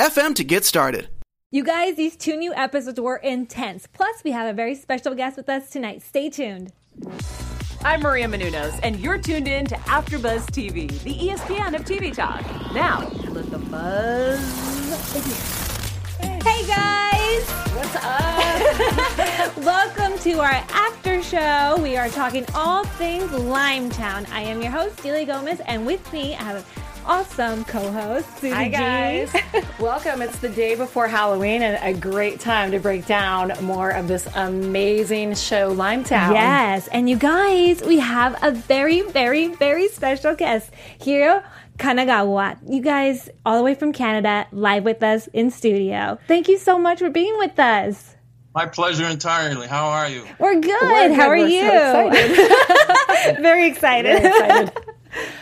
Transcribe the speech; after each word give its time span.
FM 0.00 0.34
to 0.36 0.44
get 0.44 0.64
started. 0.64 1.10
You 1.50 1.62
guys, 1.62 1.96
these 1.96 2.16
two 2.16 2.34
new 2.34 2.54
episodes 2.54 2.98
were 2.98 3.16
intense. 3.16 3.86
Plus, 3.86 4.24
we 4.24 4.30
have 4.30 4.48
a 4.48 4.54
very 4.54 4.74
special 4.74 5.14
guest 5.14 5.36
with 5.36 5.50
us 5.50 5.68
tonight. 5.68 6.00
Stay 6.00 6.30
tuned. 6.30 6.72
I'm 7.84 8.00
Maria 8.00 8.26
Menounos, 8.26 8.80
and 8.82 8.98
you're 8.98 9.18
tuned 9.18 9.46
in 9.46 9.66
to 9.66 9.74
AfterBuzz 9.74 10.46
TV, 10.52 10.88
the 11.02 11.14
ESPN 11.14 11.74
of 11.74 11.84
TV 11.84 12.14
talk. 12.14 12.40
Now, 12.72 13.10
let 13.28 13.50
the 13.50 13.58
buzz 13.58 14.40
begin. 15.12 16.40
Hey 16.42 16.66
guys! 16.66 17.50
What's 17.76 17.96
up? 17.96 19.56
Welcome 19.58 20.18
to 20.20 20.40
our 20.40 20.64
after 20.70 21.22
show. 21.22 21.78
We 21.82 21.98
are 21.98 22.08
talking 22.08 22.46
all 22.54 22.84
things 22.84 23.30
Limetown. 23.32 24.26
I 24.30 24.40
am 24.40 24.62
your 24.62 24.70
host, 24.70 25.02
Delia 25.02 25.26
Gomez, 25.26 25.60
and 25.66 25.84
with 25.84 26.10
me 26.10 26.34
I 26.36 26.42
have 26.42 26.66
awesome 27.10 27.64
co-host, 27.64 28.38
Susie 28.38 28.54
Hi 28.54 28.68
guys. 28.68 29.34
Welcome. 29.80 30.22
It's 30.22 30.38
the 30.38 30.48
day 30.48 30.76
before 30.76 31.08
Halloween 31.08 31.60
and 31.60 31.76
a 31.82 31.98
great 31.98 32.38
time 32.38 32.70
to 32.70 32.78
break 32.78 33.04
down 33.04 33.52
more 33.62 33.90
of 33.90 34.06
this 34.06 34.28
amazing 34.36 35.34
show, 35.34 35.74
Limetown. 35.74 36.34
Yes, 36.34 36.86
and 36.86 37.10
you 37.10 37.16
guys, 37.16 37.82
we 37.82 37.98
have 37.98 38.38
a 38.44 38.52
very, 38.52 39.02
very, 39.02 39.48
very 39.48 39.88
special 39.88 40.36
guest 40.36 40.70
here. 41.00 41.42
Kanagawa. 41.78 42.58
You 42.68 42.80
guys, 42.80 43.28
all 43.44 43.58
the 43.58 43.64
way 43.64 43.74
from 43.74 43.92
Canada, 43.92 44.46
live 44.52 44.84
with 44.84 45.02
us 45.02 45.26
in 45.32 45.50
studio. 45.50 46.16
Thank 46.28 46.46
you 46.46 46.58
so 46.58 46.78
much 46.78 47.00
for 47.00 47.10
being 47.10 47.36
with 47.38 47.58
us. 47.58 48.14
My 48.54 48.66
pleasure 48.66 49.06
entirely. 49.06 49.66
How 49.66 49.86
are 49.86 50.08
you? 50.08 50.24
We're 50.38 50.60
good. 50.60 50.80
We're 50.80 51.12
How 51.14 51.14
good. 51.14 51.20
are 51.20 51.36
We're 51.38 51.48
you? 51.48 51.70
so 51.70 52.08
excited. 52.08 53.36
Very 53.42 53.66
excited. 53.66 54.22
Very 54.22 54.28
excited. 54.28 54.72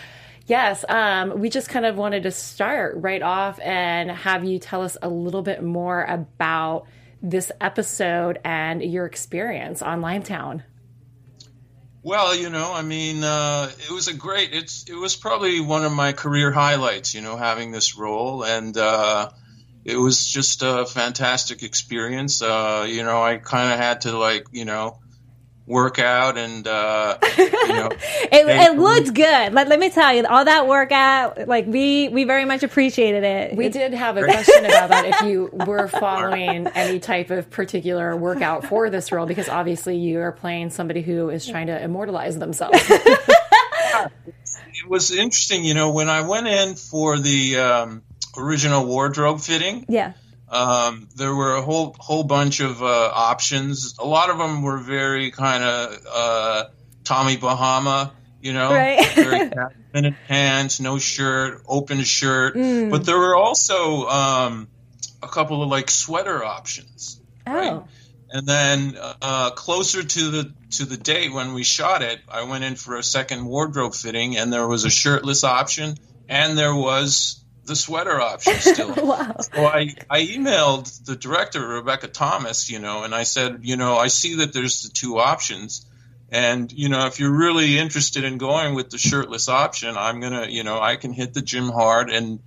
Yes, 0.48 0.82
um, 0.88 1.40
we 1.40 1.50
just 1.50 1.68
kind 1.68 1.84
of 1.84 1.96
wanted 1.96 2.22
to 2.22 2.30
start 2.30 2.96
right 2.96 3.20
off 3.20 3.60
and 3.60 4.10
have 4.10 4.46
you 4.46 4.58
tell 4.58 4.80
us 4.80 4.96
a 5.02 5.08
little 5.08 5.42
bit 5.42 5.62
more 5.62 6.02
about 6.02 6.86
this 7.22 7.52
episode 7.60 8.38
and 8.44 8.82
your 8.82 9.04
experience 9.04 9.82
on 9.82 10.00
Limetown. 10.00 10.62
Well, 12.02 12.34
you 12.34 12.48
know, 12.48 12.72
I 12.72 12.80
mean, 12.80 13.22
uh, 13.22 13.70
it 13.78 13.90
was 13.90 14.08
a 14.08 14.14
great. 14.14 14.54
It's 14.54 14.84
it 14.88 14.94
was 14.94 15.16
probably 15.16 15.60
one 15.60 15.84
of 15.84 15.92
my 15.92 16.14
career 16.14 16.50
highlights. 16.50 17.14
You 17.14 17.20
know, 17.20 17.36
having 17.36 17.70
this 17.70 17.98
role, 17.98 18.42
and 18.42 18.74
uh, 18.74 19.28
it 19.84 19.96
was 19.96 20.26
just 20.26 20.62
a 20.62 20.86
fantastic 20.86 21.62
experience. 21.62 22.40
Uh, 22.40 22.86
you 22.88 23.02
know, 23.02 23.20
I 23.20 23.36
kind 23.36 23.70
of 23.74 23.78
had 23.78 24.02
to 24.02 24.16
like, 24.16 24.46
you 24.52 24.64
know, 24.64 25.00
work 25.68 25.98
out 25.98 26.38
and 26.38 26.66
uh, 26.66 27.18
you 27.36 27.48
know, 27.68 27.88
it, 28.32 28.46
it 28.72 28.78
looked 28.78 29.12
good. 29.14 29.52
Let, 29.52 29.68
let 29.68 29.78
me 29.78 29.90
tell 29.90 30.12
you, 30.14 30.24
all 30.26 30.44
that 30.46 30.66
workout, 30.66 31.46
like 31.46 31.66
we 31.66 32.08
we 32.08 32.24
very 32.24 32.44
much 32.46 32.62
appreciated 32.62 33.22
it. 33.22 33.56
We 33.56 33.66
It- 33.66 33.72
did 33.74 33.92
have 33.92 34.16
a 34.16 34.24
question 34.24 34.64
about 34.64 34.88
that 34.88 35.04
if 35.04 35.20
you 35.28 35.50
were 35.52 35.86
following 35.88 36.66
any 36.68 36.98
type 36.98 37.30
of 37.30 37.50
particular 37.50 38.16
workout 38.16 38.64
for 38.66 38.88
this 38.90 39.12
role, 39.12 39.26
because 39.26 39.48
obviously 39.48 39.96
you 39.98 40.20
are 40.20 40.32
playing 40.32 40.70
somebody 40.70 41.02
who 41.02 41.28
is 41.28 41.46
trying 41.46 41.66
to 41.68 41.80
immortalize 41.80 42.38
themselves. 42.38 42.78
it 42.90 44.88
was 44.88 45.10
interesting. 45.10 45.64
You 45.64 45.74
know, 45.74 45.92
when 45.92 46.08
I 46.08 46.22
went 46.22 46.46
in 46.46 46.74
for 46.76 47.18
the 47.18 47.58
um, 47.58 48.02
original 48.38 48.86
wardrobe 48.86 49.40
fitting, 49.40 49.84
Yeah. 49.88 50.12
Um, 50.50 51.08
there 51.16 51.34
were 51.34 51.56
a 51.56 51.62
whole 51.62 51.94
whole 51.98 52.24
bunch 52.24 52.60
of 52.60 52.82
uh, 52.82 52.86
options. 53.12 53.96
A 53.98 54.06
lot 54.06 54.30
of 54.30 54.38
them 54.38 54.62
were 54.62 54.78
very 54.78 55.30
kind 55.30 55.62
of 55.62 56.06
uh, 56.10 56.64
Tommy 57.04 57.36
Bahama, 57.36 58.12
you 58.40 58.52
know, 58.52 58.70
Right. 58.70 59.06
very 59.14 59.50
minute 59.92 60.14
pants, 60.26 60.80
no 60.80 60.98
shirt, 60.98 61.62
open 61.66 62.02
shirt. 62.02 62.54
Mm. 62.56 62.90
But 62.90 63.04
there 63.04 63.18
were 63.18 63.36
also 63.36 64.06
um, 64.06 64.68
a 65.22 65.28
couple 65.28 65.62
of 65.62 65.68
like 65.68 65.90
sweater 65.90 66.44
options. 66.44 67.20
Right. 67.46 67.72
Oh. 67.72 67.88
And 68.30 68.46
then 68.46 68.98
uh, 69.22 69.50
closer 69.52 70.02
to 70.02 70.30
the 70.30 70.52
to 70.72 70.84
the 70.84 70.98
date 70.98 71.32
when 71.32 71.54
we 71.54 71.64
shot 71.64 72.02
it, 72.02 72.20
I 72.30 72.42
went 72.42 72.62
in 72.62 72.76
for 72.76 72.96
a 72.96 73.02
second 73.02 73.46
wardrobe 73.46 73.94
fitting, 73.94 74.36
and 74.36 74.52
there 74.52 74.68
was 74.68 74.84
a 74.84 74.90
shirtless 74.90 75.44
option, 75.44 75.94
and 76.28 76.58
there 76.58 76.74
was 76.74 77.37
the 77.68 77.76
sweater 77.76 78.20
option 78.20 78.54
still. 78.54 78.92
Wow. 78.96 79.36
So 79.38 79.64
I, 79.64 79.94
I 80.10 80.22
emailed 80.26 81.04
the 81.04 81.14
director, 81.14 81.64
Rebecca 81.66 82.08
Thomas, 82.08 82.68
you 82.70 82.80
know, 82.80 83.04
and 83.04 83.14
I 83.14 83.22
said, 83.22 83.60
you 83.62 83.76
know, 83.76 83.96
I 83.96 84.08
see 84.08 84.36
that 84.36 84.52
there's 84.52 84.82
the 84.82 84.88
two 84.88 85.18
options. 85.18 85.86
And, 86.30 86.70
you 86.72 86.88
know, 86.90 87.06
if 87.06 87.20
you're 87.20 87.34
really 87.34 87.78
interested 87.78 88.24
in 88.24 88.36
going 88.38 88.74
with 88.74 88.90
the 88.90 88.98
shirtless 88.98 89.48
option, 89.48 89.96
I'm 89.96 90.20
going 90.20 90.32
to, 90.34 90.50
you 90.50 90.62
know, 90.64 90.78
I 90.80 90.96
can 90.96 91.12
hit 91.12 91.32
the 91.32 91.40
gym 91.40 91.68
hard 91.70 92.10
and 92.10 92.40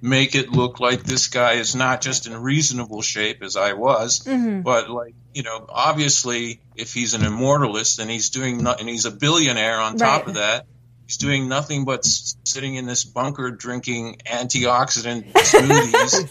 make 0.00 0.34
it 0.34 0.50
look 0.50 0.78
like 0.80 1.02
this 1.02 1.28
guy 1.28 1.54
is 1.54 1.74
not 1.74 2.00
just 2.02 2.26
in 2.26 2.36
reasonable 2.36 3.00
shape 3.02 3.42
as 3.42 3.56
I 3.56 3.72
was, 3.72 4.20
Mm-hmm. 4.20 4.60
but 4.60 4.90
like, 4.90 5.14
you 5.32 5.42
know, 5.42 5.64
obviously 5.68 6.60
if 6.76 6.92
he's 6.94 7.14
an 7.14 7.22
immortalist 7.22 7.98
and 7.98 8.10
he's 8.10 8.30
doing, 8.30 8.62
no- 8.62 8.76
and 8.78 8.88
he's 8.88 9.06
a 9.06 9.10
billionaire 9.10 9.80
on 9.80 9.96
top 9.96 10.20
Right. 10.22 10.28
of 10.28 10.34
that, 10.34 10.66
he's 11.06 11.16
doing 11.16 11.48
nothing 11.48 11.84
but 11.84 12.00
s- 12.00 12.36
sitting 12.44 12.74
in 12.74 12.86
this 12.86 13.04
bunker 13.04 13.50
drinking 13.50 14.18
antioxidant 14.26 15.32
smoothies, 15.32 16.30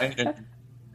and, 0.18 0.46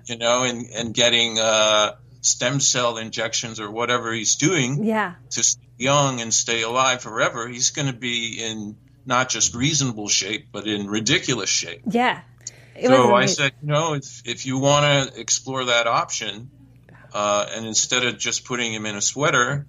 you 0.05 0.17
know, 0.17 0.43
and 0.43 0.65
and 0.67 0.93
getting 0.93 1.39
uh, 1.39 1.95
stem 2.21 2.59
cell 2.59 2.97
injections 2.97 3.59
or 3.59 3.69
whatever 3.71 4.11
he's 4.13 4.35
doing 4.35 4.83
Yeah. 4.83 5.15
to 5.31 5.43
stay 5.43 5.61
young 5.77 6.21
and 6.21 6.33
stay 6.33 6.63
alive 6.63 7.01
forever. 7.01 7.47
He's 7.47 7.69
going 7.69 7.87
to 7.87 7.93
be 7.97 8.43
in 8.43 8.75
not 9.05 9.29
just 9.29 9.53
reasonable 9.55 10.07
shape, 10.09 10.47
but 10.51 10.67
in 10.67 10.87
ridiculous 10.87 11.49
shape. 11.49 11.81
Yeah. 11.87 12.21
It 12.75 12.87
so 12.87 13.13
I 13.15 13.25
said, 13.27 13.53
you 13.61 13.67
know, 13.69 13.93
if 13.93 14.21
if 14.25 14.45
you 14.45 14.57
want 14.59 15.11
to 15.13 15.19
explore 15.19 15.65
that 15.65 15.87
option, 15.87 16.49
uh, 17.13 17.45
and 17.55 17.65
instead 17.65 18.05
of 18.05 18.17
just 18.19 18.45
putting 18.45 18.71
him 18.73 18.85
in 18.85 18.95
a 18.95 19.01
sweater, 19.01 19.65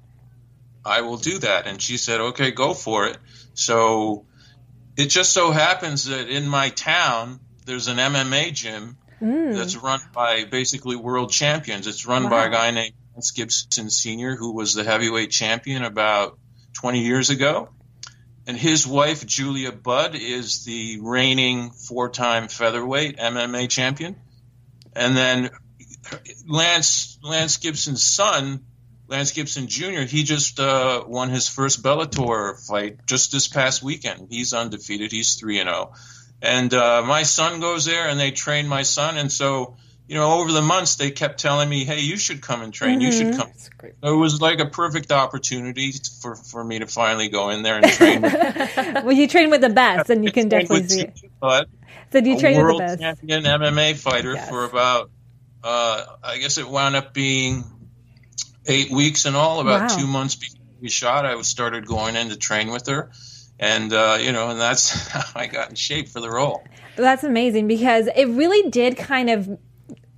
I 0.88 1.03
will 1.03 1.19
do 1.19 1.38
that. 1.38 1.66
And 1.66 1.81
she 1.81 1.97
said, 1.97 2.21
okay, 2.21 2.50
go 2.50 2.75
for 2.75 3.06
it. 3.06 3.19
So 3.54 4.26
it 4.97 5.06
just 5.06 5.32
so 5.32 5.50
happens 5.50 6.06
that 6.06 6.28
in 6.28 6.49
my 6.49 6.71
town, 6.71 7.41
there's 7.66 7.88
an 7.88 7.99
MMA 7.99 8.53
gym 8.54 8.97
Mm. 9.21 9.56
that's 9.56 9.77
run 9.77 10.00
by 10.12 10.44
basically 10.44 10.94
world 10.94 11.32
champions. 11.32 11.87
It's 11.87 12.06
run 12.06 12.28
by 12.28 12.47
a 12.47 12.50
guy 12.50 12.71
named 12.71 12.94
Lance 13.15 13.32
Gibson 13.32 13.91
Sr., 13.91 14.37
who 14.37 14.53
was 14.53 14.75
the 14.75 14.84
heavyweight 14.84 15.31
champion 15.31 15.82
about 15.82 16.38
20 16.75 17.00
years 17.00 17.31
ago. 17.31 17.69
And 18.47 18.56
his 18.56 18.87
wife, 18.87 19.27
Julia 19.27 19.72
Budd, 19.72 20.15
is 20.15 20.65
the 20.65 21.00
reigning 21.03 21.71
four 21.71 22.10
time 22.10 22.47
featherweight 22.48 23.19
MMA 23.19 23.69
champion. 23.69 24.16
And 24.94 25.16
then 25.16 25.50
Lance, 26.47 27.19
Lance 27.22 27.56
Gibson's 27.56 28.04
son, 28.04 28.65
Lance 29.08 29.32
Gibson 29.32 29.69
Jr., 29.69 30.02
he 30.02 30.22
just 30.22 30.60
uh, 30.60 31.02
won 31.06 31.30
his 31.30 31.48
first 31.48 31.82
Bellator 31.82 32.58
fight 32.66 33.06
just 33.06 33.32
this 33.32 33.48
past 33.48 33.82
weekend. 33.82 34.28
He's 34.30 34.52
undefeated. 34.52 35.12
He's 35.12 35.34
3 35.36 35.60
and 35.60 35.69
0. 35.69 35.92
And 36.42 36.72
uh, 36.72 37.02
my 37.02 37.22
son 37.22 37.60
goes 37.60 37.86
there 37.86 38.06
and 38.08 38.20
they 38.20 38.30
train 38.30 38.68
my 38.68 38.82
son. 38.82 39.16
And 39.16 39.32
so, 39.32 39.76
you 40.06 40.15
know, 40.15 40.38
over 40.38 40.53
the 40.53 40.60
months, 40.60 40.97
they 40.97 41.10
kept 41.10 41.41
telling 41.41 41.68
me, 41.71 41.84
hey, 41.84 42.00
you 42.00 42.18
should 42.18 42.42
come 42.42 42.60
and 42.60 42.72
train. 42.72 43.00
You 43.00 43.10
should 43.10 43.34
come. 43.34 43.50
So 43.56 44.15
it 44.15 44.16
was 44.16 44.42
like 44.42 44.60
a 44.60 44.66
perfect 44.66 45.10
opportunity 45.10 45.92
for, 46.21 46.36
for 46.36 46.62
me 46.62 46.80
to 46.80 46.86
finally 46.86 47.28
go 47.28 47.48
in 47.48 47.62
there 47.62 47.78
and 47.78 47.86
train. 47.86 48.22
well, 48.22 49.12
you 49.12 49.27
train 49.27 49.48
with 49.48 49.62
the 49.62 49.71
best, 49.71 50.10
and 50.10 50.22
you 50.22 50.30
can 50.30 50.48
definitely 50.48 50.86
see 50.86 51.00
it. 51.00 51.16
Steve 51.16 51.30
So 52.12 52.21
do 52.21 52.30
you 52.30 52.36
a 52.36 52.41
train 52.41 52.56
with 52.59 52.77
the 52.77 52.78
best? 52.78 53.00
champion 53.00 53.44
MMA 53.44 53.97
fighter 53.97 54.34
Yes. 54.34 54.48
for 54.50 54.65
about, 54.65 55.10
uh, 55.65 56.04
I 56.22 56.38
guess 56.38 56.59
it 56.59 56.68
wound 56.68 56.94
up 56.94 57.15
being 57.15 57.65
eight 58.68 58.91
weeks 58.91 59.26
in 59.26 59.34
all. 59.34 59.60
About 59.60 59.91
Wow. 59.91 59.97
two 59.97 60.06
months 60.06 60.34
before 60.36 60.60
we 60.80 60.88
shot, 60.88 61.26
I 61.26 61.41
started 61.42 61.86
going 61.86 62.15
in 62.16 62.28
to 62.28 62.36
train 62.36 62.70
with 62.70 62.86
her. 62.86 63.10
And, 63.59 63.92
uh, 63.92 64.18
you 64.20 64.30
know, 64.32 64.50
and 64.50 64.60
that's 64.60 65.09
how 65.09 65.24
I 65.34 65.47
got 65.47 65.70
in 65.70 65.74
shape 65.74 66.09
for 66.09 66.20
the 66.20 66.30
role. 66.30 66.62
That's 66.97 67.24
amazing 67.24 67.66
because 67.66 68.09
it 68.15 68.26
really 68.26 68.70
did 68.70 68.97
kind 68.97 69.30
of 69.30 69.59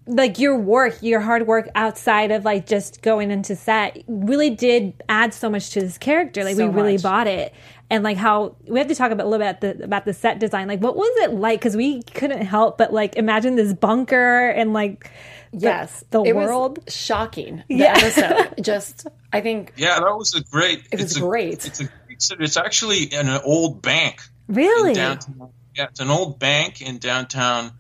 like 0.07 0.39
your 0.39 0.57
work, 0.59 0.99
your 1.03 1.21
hard 1.21 1.47
work 1.47 1.69
outside 1.75 2.31
of 2.31 2.45
like 2.45 2.67
just 2.67 3.03
going 3.03 3.31
into 3.31 3.55
set 3.57 4.03
really 4.09 4.51
did 4.51 4.95
add 5.09 5.33
so 5.35 5.49
much 5.51 5.71
to 5.71 5.81
this 5.81 5.99
character. 5.99 6.43
Like 6.45 6.57
So 6.57 6.67
we 6.69 6.75
really 6.75 6.93
much. 6.95 7.03
bought 7.03 7.27
it. 7.27 7.55
And 7.91 8.05
like 8.05 8.17
how 8.17 8.55
we 8.69 8.79
have 8.79 8.89
to 8.89 8.95
talk 8.95 9.11
about 9.11 9.27
a 9.27 9.29
little 9.29 9.45
bit 9.47 9.61
the, 9.61 9.85
about 9.85 10.05
the 10.05 10.13
set 10.13 10.39
design. 10.39 10.69
Like 10.69 10.81
what 10.81 10.97
was 10.97 11.11
it 11.25 11.33
like? 11.35 11.61
Because 11.61 11.77
we 11.77 12.03
couldn't 12.03 12.43
help 12.43 12.79
but 12.79 12.93
like 12.93 13.17
imagine 13.17 13.57
this 13.57 13.73
bunker 13.75 14.49
and 14.49 14.73
like 14.73 15.05
the- 15.53 15.59
Yes, 15.59 16.05
the, 16.11 16.23
it 16.23 16.35
was 16.35 16.47
world. 16.49 16.79
shocking. 16.89 17.65
The 17.69 17.75
Yeah. 17.77 17.95
episode, 17.97 18.55
just 18.65 19.07
I 19.33 19.41
think 19.41 19.73
Yeah, 19.77 19.99
that 20.01 20.17
was 20.17 20.35
a 20.35 20.43
great. 20.43 20.87
It 20.93 21.01
was 21.01 21.03
it's 21.03 21.17
a, 21.17 21.21
great. 21.21 21.67
It's 21.67 21.81
a. 21.81 21.89
It's, 22.09 22.31
it's 22.39 22.57
actually 22.57 23.05
in 23.05 23.29
an 23.29 23.41
old 23.45 23.81
bank. 23.83 24.21
Really? 24.49 24.95
Downtown, 24.95 25.51
yeah, 25.77 25.85
it's 25.91 26.01
an 26.01 26.11
old 26.11 26.39
bank 26.39 26.83
in 26.83 26.99
downtown 26.99 27.73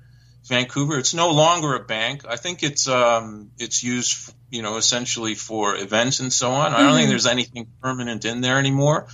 Vancouver. 0.50 0.99
It's 0.99 1.14
no 1.14 1.31
longer 1.32 1.75
a 1.75 1.81
bank. 1.85 2.25
I 2.29 2.37
think 2.37 2.62
it's 2.62 2.88
um 2.88 3.52
it's 3.58 3.82
used 3.82 4.35
you 4.50 4.62
know 4.62 4.76
essentially 4.76 5.35
for 5.37 5.76
events 5.76 6.20
and 6.20 6.32
so 6.32 6.52
on. 6.52 6.75
I 6.75 6.82
don't 6.82 6.91
Mm-hmm. 6.91 6.99
think 6.99 7.08
there's 7.11 7.26
anything 7.26 7.69
permanent 7.82 8.26
in 8.26 8.43
there 8.43 8.58
anymore. 8.58 9.08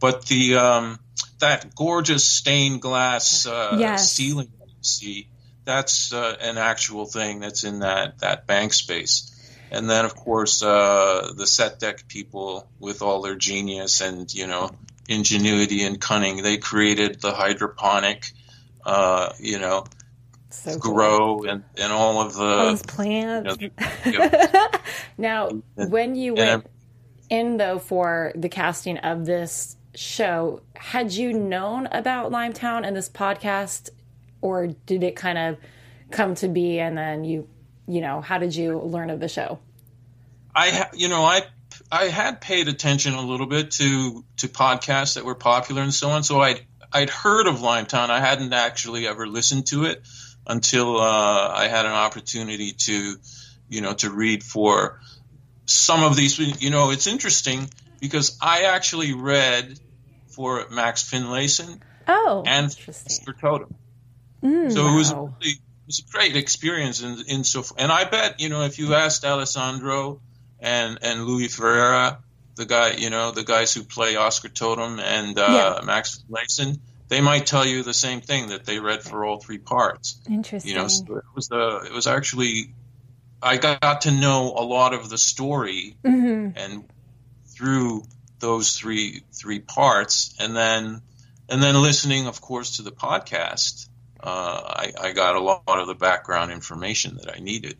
But 0.00 0.26
the 0.26 0.56
um 0.56 1.00
that 1.40 1.74
gorgeous 1.74 2.28
stained 2.28 2.82
glass 2.82 3.46
uh, 3.46 3.78
Yes. 3.78 4.16
ceiling 4.16 4.50
that 4.60 4.68
you 4.68 4.82
see 4.82 5.28
that's 5.64 6.12
uh, 6.12 6.36
an 6.40 6.58
actual 6.58 7.06
thing 7.06 7.40
that's 7.40 7.64
in 7.64 7.80
that 7.80 8.18
that 8.20 8.46
bank 8.46 8.74
space. 8.74 9.26
And 9.72 9.88
then, 9.88 10.04
of 10.04 10.16
course, 10.16 10.62
uh, 10.62 11.32
the 11.36 11.46
set 11.46 11.78
deck 11.78 12.08
people, 12.08 12.68
with 12.80 13.02
all 13.02 13.22
their 13.22 13.36
genius 13.36 14.00
and 14.00 14.32
you 14.34 14.46
know 14.48 14.70
ingenuity 15.08 15.84
and 15.84 16.00
cunning, 16.00 16.42
they 16.42 16.58
created 16.58 17.20
the 17.20 17.32
hydroponic, 17.32 18.26
uh, 18.84 19.32
you 19.40 19.58
know, 19.60 19.84
so 20.50 20.78
cool. 20.78 20.92
grow 20.94 21.42
and, 21.44 21.64
and 21.78 21.92
all 21.92 22.20
of 22.20 22.36
All 22.36 22.46
those 22.66 22.82
the. 22.82 22.88
plants. 22.88 23.56
you 23.60 23.70
know, 23.78 23.90
you 24.06 24.18
know, 24.18 24.68
Now, 25.18 25.48
when 25.74 26.14
you 26.14 26.34
and 26.36 26.62
went 26.62 26.70
in 27.28 27.56
though 27.56 27.78
for 27.78 28.32
the 28.34 28.48
casting 28.48 28.98
of 28.98 29.26
this 29.26 29.76
show, 29.94 30.62
had 30.74 31.12
you 31.12 31.32
known 31.32 31.86
about 31.92 32.32
Limetown 32.32 32.86
and 32.86 32.96
this 32.96 33.08
podcast, 33.08 33.90
or 34.40 34.68
did 34.68 35.02
it 35.02 35.16
kind 35.16 35.38
of 35.38 35.58
come 36.10 36.34
to 36.36 36.48
be 36.48 36.78
and 36.80 36.96
then 36.98 37.24
you, 37.24 37.48
you 37.86 38.00
know, 38.00 38.20
how 38.20 38.38
did 38.38 38.54
you 38.54 38.78
learn 38.80 39.10
of 39.10 39.20
the 39.20 39.28
show? 39.28 39.58
I, 40.54 40.70
ha- 40.70 40.90
you 40.94 41.08
know, 41.08 41.24
I 41.24 41.42
I 41.92 42.04
had 42.06 42.40
paid 42.40 42.66
attention 42.68 43.14
a 43.14 43.20
little 43.22 43.46
bit 43.46 43.70
to 43.72 44.24
to 44.38 44.48
podcasts 44.48 45.14
that 45.14 45.24
were 45.24 45.34
popular 45.36 45.82
and 45.82 45.94
so 45.94 46.10
on. 46.10 46.24
So 46.24 46.40
I'd 46.40 46.60
I'd 46.92 47.10
heard 47.10 47.46
of 47.46 47.56
Limetown. 47.58 48.10
I 48.10 48.20
hadn't 48.20 48.52
actually 48.52 49.06
ever 49.06 49.26
listened 49.28 49.66
to 49.68 49.84
it 49.84 50.02
until 50.50 51.00
uh, 51.00 51.48
I 51.54 51.68
had 51.68 51.86
an 51.86 51.92
opportunity 51.92 52.72
to, 52.72 53.16
you 53.68 53.80
know, 53.80 53.94
to 53.94 54.10
read 54.10 54.42
for 54.42 55.00
some 55.64 56.02
of 56.02 56.16
these. 56.16 56.38
You 56.38 56.70
know, 56.70 56.90
it's 56.90 57.06
interesting 57.06 57.70
because 58.00 58.36
I 58.42 58.62
actually 58.64 59.14
read 59.14 59.78
for 60.28 60.66
Max 60.70 61.08
Finlayson 61.08 61.80
oh. 62.08 62.42
and 62.46 62.74
for 62.74 63.32
Totem. 63.32 63.74
so 64.70 64.86
it 64.88 64.96
was 64.96 65.12
wow. 65.12 65.34
really, 65.40 65.52
it 65.52 65.86
was 65.86 65.98
a 66.00 66.10
great 66.10 66.36
experience 66.36 67.02
in, 67.02 67.22
in 67.28 67.44
so 67.44 67.64
and 67.76 67.92
I 67.92 68.04
bet 68.04 68.40
you 68.40 68.48
know 68.48 68.62
if 68.62 68.78
you 68.78 68.94
asked 68.94 69.24
Alessandro 69.24 70.20
and 70.58 70.98
and 71.02 71.26
Louis 71.26 71.48
Ferreira 71.48 72.18
the 72.56 72.64
guy 72.64 72.92
you 72.92 73.10
know 73.10 73.32
the 73.32 73.44
guys 73.44 73.74
who 73.74 73.82
play 73.82 74.16
Oscar 74.16 74.48
Totem 74.48 74.98
and 74.98 75.38
uh, 75.38 75.76
Yeah. 75.78 75.84
Max 75.84 76.24
Mason 76.28 76.80
they 77.10 77.20
might 77.20 77.44
tell 77.44 77.66
you 77.66 77.82
the 77.82 77.92
same 77.92 78.22
thing 78.22 78.48
that 78.48 78.64
they 78.64 78.78
read 78.78 79.02
for 79.02 79.24
all 79.26 79.38
three 79.38 79.58
parts 79.58 80.18
Interesting. 80.28 80.70
you 80.72 80.78
know 80.78 80.88
so 80.88 81.16
it 81.16 81.24
was 81.34 81.48
the 81.48 81.82
it 81.86 81.92
was 81.92 82.06
actually 82.06 82.72
I 83.42 83.56
got 83.58 84.02
to 84.02 84.10
know 84.10 84.52
a 84.56 84.64
lot 84.64 84.94
of 84.94 85.08
the 85.10 85.18
story 85.18 85.96
Mhm. 86.04 86.54
and 86.56 86.84
through 87.48 88.04
those 88.38 88.74
three 88.78 89.22
three 89.32 89.60
parts 89.60 90.34
and 90.38 90.56
then 90.56 91.02
and 91.48 91.62
then 91.62 91.74
listening 91.82 92.26
of 92.26 92.40
course 92.40 92.76
to 92.76 92.82
the 92.82 92.92
podcast 92.92 93.88
uh, 94.22 94.62
I, 94.66 94.92
I 95.00 95.12
got 95.12 95.34
a 95.36 95.40
lot 95.40 95.62
of 95.66 95.86
the 95.86 95.94
background 95.94 96.52
information 96.52 97.16
that 97.16 97.34
I 97.34 97.40
needed 97.40 97.76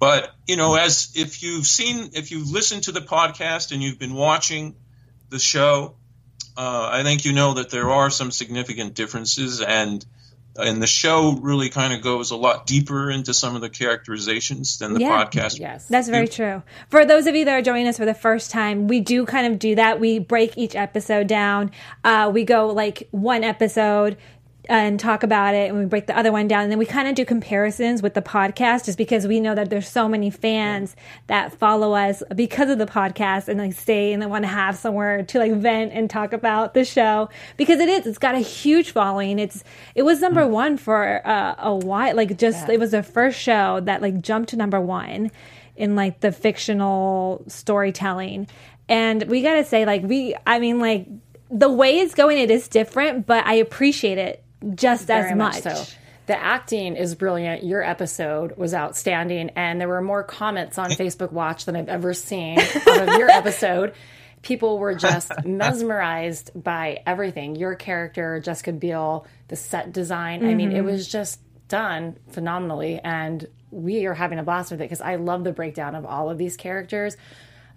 but 0.00 0.30
you 0.46 0.56
know 0.56 0.74
as 0.74 1.12
if 1.14 1.42
you've 1.42 1.66
seen 1.66 2.10
if 2.14 2.30
you've 2.30 2.50
listened 2.50 2.84
to 2.84 2.92
the 2.92 3.00
podcast 3.00 3.72
and 3.72 3.82
you've 3.82 3.98
been 3.98 4.14
watching 4.14 4.74
the 5.30 5.38
show 5.38 5.96
uh, 6.58 6.90
I 6.92 7.02
think 7.04 7.24
you 7.24 7.32
know 7.32 7.54
that 7.54 7.70
there 7.70 7.88
are 7.90 8.10
some 8.10 8.30
significant 8.32 8.94
differences 8.94 9.62
and 9.62 10.04
and 10.60 10.82
the 10.82 10.88
show 10.88 11.38
really 11.40 11.68
kind 11.68 11.92
of 11.92 12.02
goes 12.02 12.32
a 12.32 12.36
lot 12.36 12.66
deeper 12.66 13.12
into 13.12 13.32
some 13.32 13.54
of 13.54 13.60
the 13.60 13.68
characterizations 13.70 14.78
than 14.78 14.92
the 14.92 15.00
Yeah. 15.00 15.24
podcast 15.24 15.60
Yes. 15.60 15.86
That's 15.86 16.08
very 16.08 16.26
true. 16.26 16.64
For 16.88 17.04
those 17.04 17.28
of 17.28 17.36
you 17.36 17.44
that 17.44 17.52
are 17.52 17.62
joining 17.62 17.86
us 17.86 17.96
for 17.96 18.04
the 18.06 18.14
first 18.14 18.50
time, 18.50 18.88
we 18.88 18.98
do 18.98 19.24
kind 19.24 19.46
of 19.52 19.60
do 19.60 19.76
that. 19.76 20.00
We 20.00 20.18
break 20.18 20.58
each 20.58 20.74
episode 20.74 21.28
down. 21.28 21.70
Uh, 22.02 22.30
we 22.34 22.42
go 22.42 22.66
like 22.66 23.06
one 23.12 23.44
episode 23.44 24.16
and 24.68 25.00
talk 25.00 25.22
about 25.22 25.54
it, 25.54 25.70
and 25.70 25.78
we 25.78 25.86
break 25.86 26.06
the 26.06 26.16
other 26.16 26.30
one 26.30 26.46
down, 26.46 26.62
and 26.62 26.70
then 26.70 26.78
we 26.78 26.86
kind 26.86 27.08
of 27.08 27.14
do 27.14 27.24
comparisons 27.24 28.02
with 28.02 28.14
the 28.14 28.22
podcast, 28.22 28.84
just 28.84 28.98
because 28.98 29.26
we 29.26 29.40
know 29.40 29.54
that 29.54 29.70
there's 29.70 29.88
so 29.88 30.08
many 30.08 30.30
fans 30.30 30.94
that 31.26 31.52
follow 31.54 31.94
us 31.94 32.22
because 32.36 32.68
of 32.68 32.78
the 32.78 32.86
podcast 32.86 33.48
and 33.48 33.58
like 33.58 33.72
stay 33.72 34.12
and 34.12 34.20
they 34.20 34.26
want 34.26 34.44
to 34.44 34.48
have 34.48 34.76
somewhere 34.76 35.22
to 35.22 35.38
like 35.38 35.52
vent 35.54 35.92
and 35.92 36.10
talk 36.10 36.32
about 36.32 36.74
the 36.74 36.84
show 36.84 37.28
because 37.56 37.80
it 37.80 37.88
is. 37.88 38.06
It's 38.06 38.18
got 38.18 38.34
a 38.34 38.40
huge 38.40 38.90
following. 38.90 39.38
It's 39.38 39.64
it 39.94 40.02
was 40.02 40.20
number 40.20 40.46
one 40.46 40.76
for 40.76 41.26
uh, 41.26 41.54
a 41.58 41.74
while. 41.74 42.14
Like 42.14 42.36
just 42.36 42.68
it 42.68 42.78
was 42.78 42.90
the 42.90 43.02
first 43.02 43.38
show 43.38 43.80
that 43.80 44.02
like 44.02 44.20
jumped 44.20 44.50
to 44.50 44.56
number 44.56 44.80
one 44.80 45.30
in 45.76 45.96
like 45.96 46.20
the 46.20 46.32
fictional 46.32 47.42
storytelling. 47.46 48.48
And 48.88 49.22
we 49.24 49.42
got 49.42 49.54
to 49.54 49.64
say, 49.64 49.84
like, 49.84 50.02
we, 50.02 50.34
I 50.46 50.58
mean, 50.58 50.80
like, 50.80 51.06
the 51.50 51.68
way 51.68 51.98
it's 51.98 52.14
going, 52.14 52.38
it 52.38 52.50
is 52.50 52.68
different, 52.68 53.26
but 53.26 53.46
I 53.46 53.54
appreciate 53.54 54.16
it 54.16 54.42
just 54.74 55.06
Very 55.06 55.30
as 55.30 55.36
much. 55.36 55.62
so. 55.62 55.84
The 56.26 56.38
acting 56.38 56.96
is 56.96 57.14
brilliant. 57.14 57.64
Your 57.64 57.82
episode 57.82 58.54
was 58.58 58.74
outstanding, 58.74 59.50
and 59.56 59.80
there 59.80 59.88
were 59.88 60.02
more 60.02 60.22
comments 60.22 60.76
on 60.76 60.90
Facebook 60.92 61.32
Watch 61.32 61.64
than 61.64 61.74
I've 61.74 61.88
ever 61.88 62.12
seen 62.12 62.60
out 62.60 63.08
of 63.08 63.18
your 63.18 63.30
episode. 63.30 63.94
People 64.42 64.78
were 64.78 64.94
just 64.94 65.32
mesmerized 65.46 66.50
by 66.54 67.02
everything. 67.06 67.56
Your 67.56 67.74
character, 67.76 68.40
Jessica 68.40 68.72
Biel, 68.72 69.26
the 69.48 69.56
set 69.56 69.92
design. 69.92 70.46
I 70.46 70.54
mean, 70.54 70.70
it 70.70 70.76
mm-hmm. 70.76 70.86
was 70.86 71.08
just 71.08 71.40
done 71.68 72.18
phenomenally, 72.28 73.00
and 73.02 73.46
we 73.70 74.04
are 74.04 74.14
having 74.14 74.38
a 74.38 74.42
blast 74.42 74.70
with 74.70 74.80
it 74.80 74.84
because 74.84 75.00
I 75.00 75.16
love 75.16 75.44
the 75.44 75.52
breakdown 75.52 75.94
of 75.94 76.04
all 76.04 76.28
of 76.28 76.36
these 76.36 76.58
characters. 76.58 77.16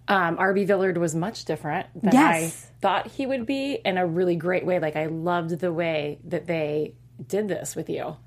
Um, 0.08 0.38
RB 0.38 0.66
Villard 0.66 0.98
was 0.98 1.16
much 1.16 1.46
different 1.46 1.88
than 1.96 2.16
I 2.16 2.48
thought 2.82 3.08
he 3.08 3.26
would 3.26 3.46
be 3.46 3.74
in 3.74 3.98
a 3.98 4.06
really 4.06 4.36
great 4.36 4.66
way. 4.66 4.80
Like 4.80 4.96
I 4.96 5.06
loved 5.06 5.60
the 5.60 5.72
way 5.72 6.20
that 6.26 6.48
they 6.48 6.96
did 7.28 7.48
this 7.48 7.76
with 7.76 7.90
you. 7.90 8.18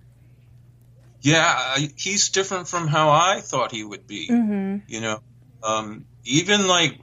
Yeah, 1.21 1.43
I, 1.47 1.91
he's 1.97 2.29
different 2.29 2.69
from 2.69 2.87
how 2.87 3.11
I 3.11 3.41
thought 3.41 3.73
he 3.73 3.83
would 3.83 4.07
be. 4.07 4.27
You 4.87 5.01
know, 5.01 5.21
um, 5.63 6.05
even 6.25 6.67
like 6.69 6.99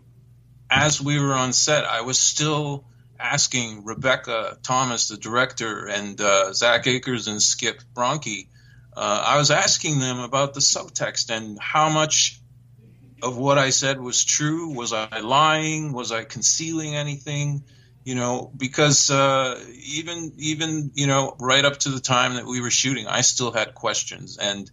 as 0.69 1.01
we 1.01 1.19
were 1.19 1.33
on 1.33 1.53
set, 1.53 1.85
I 1.85 2.01
was 2.01 2.17
still 2.17 2.85
asking 3.19 3.83
Rebecca 3.85 4.57
Thomas, 4.63 5.09
the 5.09 5.17
director, 5.17 5.87
and 5.87 6.19
uh, 6.19 6.53
Zack 6.53 6.87
Akers 6.87 7.27
and 7.27 7.41
Skip 7.41 7.81
Bronkie. 7.93 8.47
Uh, 8.95 9.23
I 9.27 9.37
was 9.37 9.51
asking 9.51 9.99
them 9.99 10.19
about 10.19 10.53
the 10.53 10.59
subtext 10.59 11.29
and 11.29 11.59
how 11.59 11.89
much 11.89 12.40
of 13.21 13.37
what 13.37 13.57
I 13.57 13.69
said 13.69 13.99
was 13.99 14.23
true. 14.23 14.73
Was 14.73 14.93
I 14.93 15.19
lying? 15.19 15.93
Was 15.93 16.11
I 16.11 16.23
concealing 16.23 16.95
anything? 16.95 17.63
You 18.03 18.15
know, 18.15 18.51
because 18.55 19.11
uh, 19.11 19.63
even 19.85 20.33
even 20.37 20.91
you 20.95 21.07
know 21.07 21.35
right 21.39 21.63
up 21.63 21.77
to 21.79 21.89
the 21.89 21.99
time 21.99 22.35
that 22.35 22.45
we 22.45 22.61
were 22.61 22.71
shooting, 22.71 23.07
I 23.07 23.21
still 23.21 23.51
had 23.51 23.75
questions, 23.75 24.37
and 24.37 24.69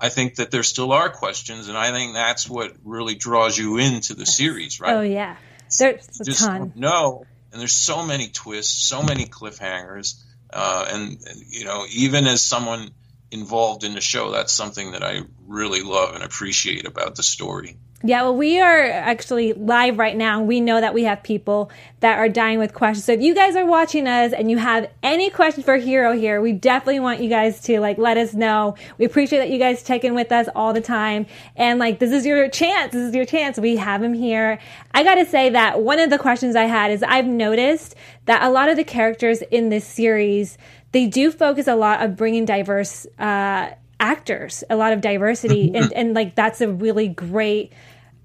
I 0.00 0.08
think 0.08 0.36
that 0.36 0.50
there 0.50 0.64
still 0.64 0.92
are 0.92 1.08
questions, 1.10 1.68
and 1.68 1.78
I 1.78 1.92
think 1.92 2.14
that's 2.14 2.50
what 2.50 2.72
really 2.82 3.14
draws 3.14 3.56
you 3.56 3.78
into 3.78 4.14
the 4.14 4.26
series, 4.26 4.80
right? 4.80 4.96
Oh, 4.96 5.02
yeah. 5.02 5.36
There's 5.78 6.20
a 6.20 6.24
just 6.24 6.40
ton. 6.40 6.72
no 6.74 7.24
and 7.52 7.60
there's 7.60 7.72
so 7.72 8.04
many 8.04 8.28
twists 8.28 8.88
so 8.88 9.02
many 9.02 9.26
cliffhangers 9.26 10.20
uh, 10.52 10.86
and, 10.90 11.18
and 11.26 11.42
you 11.48 11.64
know 11.64 11.84
even 11.92 12.26
as 12.26 12.42
someone 12.42 12.90
involved 13.30 13.84
in 13.84 13.94
the 13.94 14.00
show 14.00 14.32
that's 14.32 14.52
something 14.52 14.92
that 14.92 15.02
i 15.02 15.20
really 15.46 15.82
love 15.82 16.14
and 16.14 16.24
appreciate 16.24 16.86
about 16.86 17.14
the 17.16 17.22
story 17.22 17.76
Yeah, 18.04 18.22
well, 18.22 18.36
we 18.36 18.60
are 18.60 18.82
actually 18.82 19.52
live 19.52 19.96
right 19.96 20.16
now. 20.16 20.42
We 20.42 20.60
know 20.60 20.80
that 20.80 20.92
we 20.92 21.04
have 21.04 21.22
people 21.22 21.70
that 22.00 22.18
are 22.18 22.28
dying 22.28 22.58
with 22.58 22.74
questions. 22.74 23.04
So 23.04 23.12
if 23.12 23.20
you 23.20 23.32
guys 23.32 23.54
are 23.54 23.64
watching 23.64 24.08
us 24.08 24.32
and 24.32 24.50
you 24.50 24.58
have 24.58 24.90
any 25.04 25.30
questions 25.30 25.64
for 25.64 25.76
Hiro 25.76 26.12
here, 26.12 26.40
we 26.40 26.52
definitely 26.52 26.98
want 26.98 27.20
you 27.20 27.28
guys 27.28 27.60
to 27.62 27.78
like 27.78 27.98
let 27.98 28.16
us 28.16 28.34
know. 28.34 28.74
We 28.98 29.04
appreciate 29.04 29.38
that 29.38 29.50
you 29.50 29.58
guys 29.58 29.84
check 29.84 30.02
in 30.02 30.16
with 30.16 30.32
us 30.32 30.48
all 30.56 30.72
the 30.72 30.80
time. 30.80 31.26
And 31.54 31.78
like, 31.78 32.00
this 32.00 32.10
is 32.10 32.26
your 32.26 32.48
chance. 32.48 32.92
This 32.92 33.08
is 33.08 33.14
your 33.14 33.24
chance. 33.24 33.56
We 33.56 33.76
have 33.76 34.02
him 34.02 34.14
here. 34.14 34.58
I 34.92 35.04
got 35.04 35.14
to 35.14 35.24
say 35.24 35.50
that 35.50 35.82
one 35.82 36.00
of 36.00 36.10
the 36.10 36.18
questions 36.18 36.56
I 36.56 36.64
had 36.64 36.90
is 36.90 37.04
I've 37.04 37.26
noticed 37.26 37.94
that 38.24 38.42
a 38.42 38.50
lot 38.50 38.68
of 38.68 38.76
the 38.76 38.84
characters 38.84 39.42
in 39.42 39.68
this 39.68 39.86
series, 39.86 40.58
they 40.90 41.06
do 41.06 41.30
focus 41.30 41.68
a 41.68 41.76
lot 41.76 42.02
of 42.02 42.16
bringing 42.16 42.46
diverse, 42.46 43.06
uh, 43.20 43.70
actors, 44.02 44.64
a 44.68 44.76
lot 44.76 44.92
of 44.92 45.00
diversity, 45.00 45.70
Mm-hmm. 45.70 45.76
and, 45.82 45.92
and 45.92 46.14
like 46.14 46.34
that's 46.34 46.60
a 46.60 46.68
really 46.68 47.08
great 47.08 47.72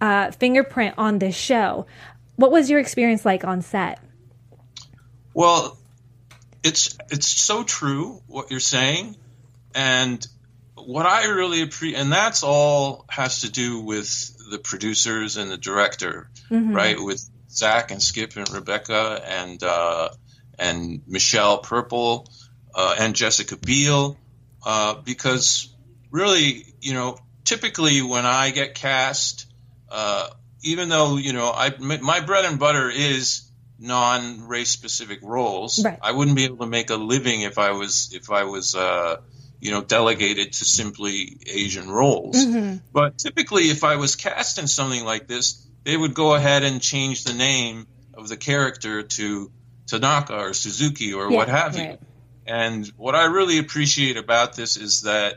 uh, 0.01 0.31
fingerprint 0.31 0.95
on 0.97 1.19
this 1.19 1.35
show. 1.35 1.85
What 2.35 2.51
was 2.51 2.69
your 2.69 2.79
experience 2.79 3.23
like 3.25 3.45
on 3.45 3.61
set? 3.61 3.99
Well, 5.33 5.77
it's 6.63 6.97
it's 7.11 7.27
so 7.27 7.63
true 7.63 8.21
what 8.27 8.49
you're 8.51 8.59
saying, 8.59 9.15
and 9.75 10.25
what 10.75 11.05
I 11.05 11.25
really 11.27 11.61
appreciate, 11.61 11.99
and 11.99 12.11
that's 12.11 12.43
all 12.43 13.05
has 13.09 13.41
to 13.41 13.51
do 13.51 13.81
with 13.81 14.33
the 14.51 14.57
producers 14.57 15.37
and 15.37 15.51
the 15.51 15.57
director, 15.57 16.29
right? 16.49 16.97
With 16.99 17.23
Zach 17.49 17.91
and 17.91 18.01
Skip 18.01 18.35
and 18.35 18.49
Rebecca 18.49 19.21
and 19.25 19.61
uh, 19.63 20.09
and 20.57 21.01
Michelle 21.07 21.59
Purple 21.59 22.27
uh, 22.73 22.95
and 22.99 23.15
Jessica 23.15 23.57
Biel, 23.57 24.17
uh, 24.65 24.95
because 24.95 25.73
really, 26.11 26.65
you 26.81 26.93
know, 26.93 27.17
typically 27.43 28.01
when 28.01 28.25
I 28.25 28.51
get 28.51 28.75
cast, 28.75 29.47
uh, 29.89 30.29
even 30.63 30.89
though 30.89 31.17
you 31.17 31.33
know 31.33 31.51
I 31.51 31.73
my 31.79 32.19
bread 32.19 32.45
and 32.45 32.59
butter 32.59 32.89
is 32.89 33.49
non-race 33.79 34.69
specific 34.69 35.19
roles. 35.21 35.83
Right. 35.83 35.99
I 36.01 36.11
wouldn't 36.11 36.35
be 36.35 36.45
able 36.45 36.57
to 36.57 36.67
make 36.67 36.89
a 36.89 36.95
living 36.95 37.41
if 37.41 37.57
I 37.57 37.71
was 37.71 38.11
if 38.13 38.31
I 38.31 38.43
was 38.43 38.75
uh, 38.75 39.17
you 39.59 39.71
know 39.71 39.81
delegated 39.83 40.53
to 40.53 40.65
simply 40.65 41.37
Asian 41.47 41.89
roles. 41.89 42.37
But 42.91 43.17
typically, 43.17 43.69
if 43.69 43.83
I 43.83 43.95
was 43.95 44.15
cast 44.15 44.59
in 44.59 44.67
something 44.67 45.03
like 45.03 45.27
this, 45.27 45.65
they 45.83 45.95
would 45.95 46.13
go 46.13 46.35
ahead 46.35 46.63
and 46.63 46.81
change 46.81 47.23
the 47.23 47.33
name 47.33 47.87
of 48.13 48.27
the 48.27 48.37
character 48.37 49.03
to 49.03 49.51
Tanaka 49.85 50.37
or 50.37 50.53
Suzuki 50.53 51.13
or 51.13 51.29
what 51.29 51.47
have 51.49 51.77
you. 51.77 51.97
And 52.47 52.87
what 52.95 53.13
I 53.13 53.25
really 53.25 53.57
appreciate 53.57 54.15
about 54.15 54.55
this 54.55 54.77
is 54.77 55.01
that 55.01 55.35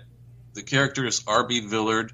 the 0.54 0.62
character 0.62 1.04
is 1.04 1.24
R.B. 1.26 1.66
Villard, 1.66 2.12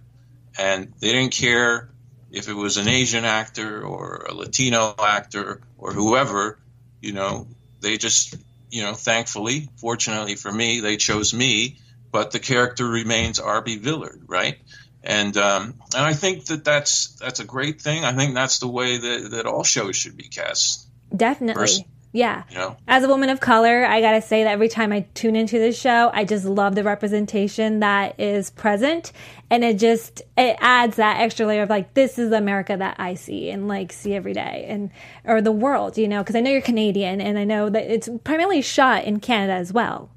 and 0.59 0.93
they 1.00 1.12
didn't 1.12 1.33
care 1.33 1.91
if 2.31 2.49
it 2.49 2.55
was 2.55 2.79
an 2.79 2.88
Asian 2.88 3.25
actor 3.25 3.83
or 3.83 4.26
a 4.29 4.35
Latino 4.35 4.95
actor 4.99 5.61
or 5.76 5.93
whoever. 5.93 6.59
You 7.03 7.12
know, 7.12 7.47
they 7.81 7.99
just, 7.99 8.37
you 8.71 8.83
know, 8.83 8.95
thankfully, 8.95 9.69
fortunately 9.76 10.35
for 10.35 10.50
me, 10.50 10.81
they 10.81 10.97
chose 10.97 11.35
me, 11.35 11.79
but 12.11 12.31
the 12.31 12.38
character 12.38 12.87
remains 12.88 13.38
R.B. 13.38 13.76
Villard, 13.79 14.23
right? 14.26 14.59
And 15.03 15.37
um, 15.37 15.75
and 15.95 16.05
I 16.05 16.15
think 16.15 16.47
that 16.47 16.65
that's 16.65 17.15
that's 17.17 17.38
a 17.38 17.45
great 17.45 17.81
thing. 17.81 18.05
I 18.05 18.12
think 18.12 18.35
that's 18.35 18.59
the 18.59 18.67
way 18.67 18.97
that, 18.97 19.31
that 19.33 19.47
all 19.47 19.62
shows 19.62 19.95
should 19.95 20.17
be 20.17 20.29
cast. 20.29 20.88
Definitely. 21.15 21.62
First- 21.62 21.85
yeah. 22.16 22.44
You 22.50 22.56
know, 22.56 22.76
As 22.88 23.04
a 23.04 23.08
woman 23.08 23.28
of 23.28 23.40
color, 23.40 23.85
I 23.85 24.00
gotta 24.00 24.23
say 24.23 24.44
that 24.44 24.50
every 24.50 24.68
time 24.68 24.92
I 24.92 25.00
tune 25.14 25.37
into 25.37 25.58
this 25.58 25.78
show, 25.78 26.11
I 26.12 26.25
just 26.25 26.44
love 26.44 26.75
the 26.75 26.82
representation 26.82 27.80
that 27.80 28.18
is 28.18 28.50
present, 28.50 29.12
and 29.50 29.62
it 29.62 29.78
just 29.78 30.23
it 30.37 30.56
adds 30.61 30.96
that 30.96 31.20
extra 31.20 31.46
layer 31.46 31.62
of 31.62 31.70
like 31.70 31.94
this 31.94 32.18
is 32.18 32.30
the 32.30 32.38
America 32.38 32.76
that 32.76 32.96
I 32.99 33.14
see 33.14 33.50
and 33.50 33.68
like 33.68 33.92
see 33.92 34.14
every 34.14 34.32
day, 34.32 34.64
and 34.68 34.90
or 35.25 35.40
the 35.42 35.52
world, 35.52 35.99
you 35.99 36.08
know, 36.08 36.23
because 36.23 36.35
I 36.35 36.40
know 36.40 36.50
you're 36.50 36.62
Canadian, 36.62 37.20
and 37.20 37.38
I 37.38 37.44
know 37.44 37.68
that 37.68 37.85
it's 37.85 38.08
primarily 38.25 38.62
shot 38.62 39.04
in 39.04 39.20
Canada 39.20 39.52
as 39.54 39.73
well. 39.73 40.11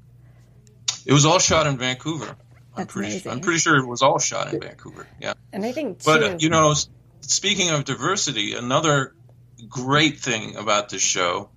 it 1.06 1.12
was 1.12 1.24
all 1.26 1.38
shot 1.38 1.66
in 1.66 1.76
Vancouver. 1.78 2.26
I'm 2.76 2.84
That's 2.84 2.92
pretty 2.92 3.10
amazing. 3.10 3.32
I'm 3.32 3.40
pretty 3.40 3.58
sure 3.58 3.76
it 3.76 3.86
was 3.86 4.00
all 4.00 4.18
shot 4.18 4.54
in 4.54 4.60
Vancouver. 4.60 5.06
Yeah. 5.20 5.34
And 5.52 5.64
I 5.64 5.72
think 5.72 5.98
too, 5.98 6.04
But 6.06 6.22
uh, 6.22 6.36
you 6.38 6.48
know, 6.48 6.72
speaking 7.20 7.70
of 7.70 7.84
diversity, 7.84 8.54
another 8.54 9.14
great 9.68 10.18
thing 10.20 10.56
about 10.56 10.88
this 10.88 11.02
show 11.02 11.50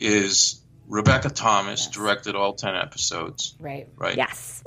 is 0.00 0.60
Rebecca 0.88 1.30
Thomas 1.30 1.86
directed 1.86 2.34
all 2.34 2.54
ten 2.54 2.74
episodes. 2.74 3.54
right. 3.60 3.88
Right. 3.96 4.16
Yes. 4.16 4.62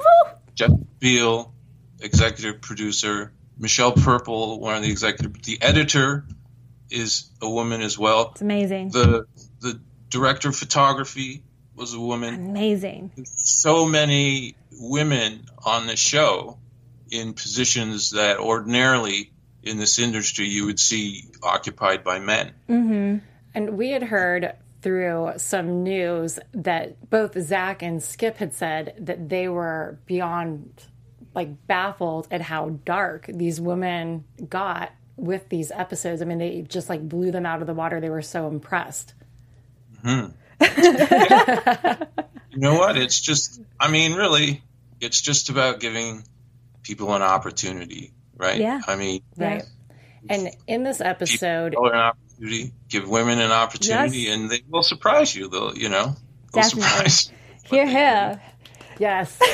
Jeff 0.55 0.71
Beal, 0.99 1.53
executive 1.99 2.61
producer. 2.61 3.33
Michelle 3.57 3.91
Purple, 3.91 4.59
one 4.59 4.75
of 4.77 4.83
the 4.83 4.89
executive. 4.89 5.41
The 5.43 5.61
editor 5.61 6.25
is 6.89 7.29
a 7.41 7.49
woman 7.49 7.81
as 7.81 7.97
well. 7.99 8.31
It's 8.31 8.41
amazing. 8.41 8.89
The 8.89 9.27
the 9.59 9.79
director 10.09 10.49
of 10.49 10.55
photography 10.55 11.43
was 11.75 11.93
a 11.93 11.99
woman. 11.99 12.35
amazing. 12.49 13.11
so 13.25 13.85
many 13.85 14.55
women 14.79 15.45
on 15.65 15.87
the 15.87 15.95
show 15.95 16.59
in 17.09 17.33
positions 17.33 18.11
that 18.11 18.37
ordinarily 18.37 19.31
in 19.63 19.77
this 19.77 19.97
industry 19.97 20.47
you 20.47 20.65
would 20.67 20.79
see 20.79 21.25
occupied 21.41 22.03
by 22.03 22.19
men. 22.19 22.53
Mm-hmm. 22.69 23.17
And 23.55 23.77
we 23.77 23.89
had 23.89 24.03
heard 24.03 24.55
through 24.83 25.33
some 25.37 25.83
news 25.83 26.39
that 26.53 27.09
both 27.09 27.39
Zach 27.39 27.81
and 27.81 28.03
Skip 28.03 28.37
had 28.37 28.53
said 28.53 28.93
that 28.99 29.29
they 29.29 29.47
were 29.47 29.97
beyond 30.05 30.83
like 31.33 31.65
baffled 31.65 32.27
at 32.29 32.41
how 32.41 32.69
dark 32.85 33.25
these 33.27 33.59
women 33.59 34.25
got 34.47 34.91
with 35.15 35.49
these 35.49 35.71
episodes. 35.71 36.21
I 36.21 36.25
mean, 36.25 36.37
they 36.37 36.61
just 36.61 36.89
like 36.89 37.07
blew 37.07 37.31
them 37.31 37.45
out 37.45 37.61
of 37.61 37.67
the 37.67 37.73
water. 37.73 37.99
They 37.99 38.09
were 38.09 38.21
so 38.21 38.47
impressed. 38.47 39.13
Hmm. 40.03 40.25
You 42.53 42.59
know 42.59 42.75
what? 42.75 42.97
It's 42.97 43.19
just, 43.19 43.59
I 43.79 43.89
mean, 43.89 44.13
really, 44.13 44.63
it's 45.01 45.19
just 45.19 45.49
about 45.49 45.79
giving 45.79 46.23
people 46.83 47.13
an 47.15 47.23
opportunity, 47.23 48.13
right? 48.37 48.59
Yeah. 48.59 48.81
I 48.87 48.95
mean, 48.95 49.23
Right. 49.35 49.63
And 50.29 50.49
in 50.67 50.83
this 50.83 51.01
episode, 51.01 51.71
people 51.71 51.89
an 51.89 52.11
opportunity, 52.43 52.73
give 52.89 53.07
women 53.07 53.39
an 53.39 53.51
opportunity, 53.51 54.19
Yes. 54.19 54.35
and 54.35 54.50
they 54.50 54.62
will 54.69 54.83
surprise 54.83 55.35
you. 55.35 55.47
They'll, 55.47 55.75
you 55.77 55.89
know, 55.89 56.15
they'll 56.53 56.63
Definitely. 56.63 57.09
surprise. 57.09 57.31
Here, 57.63 57.88
here. 57.88 58.41
yes. 59.00 59.39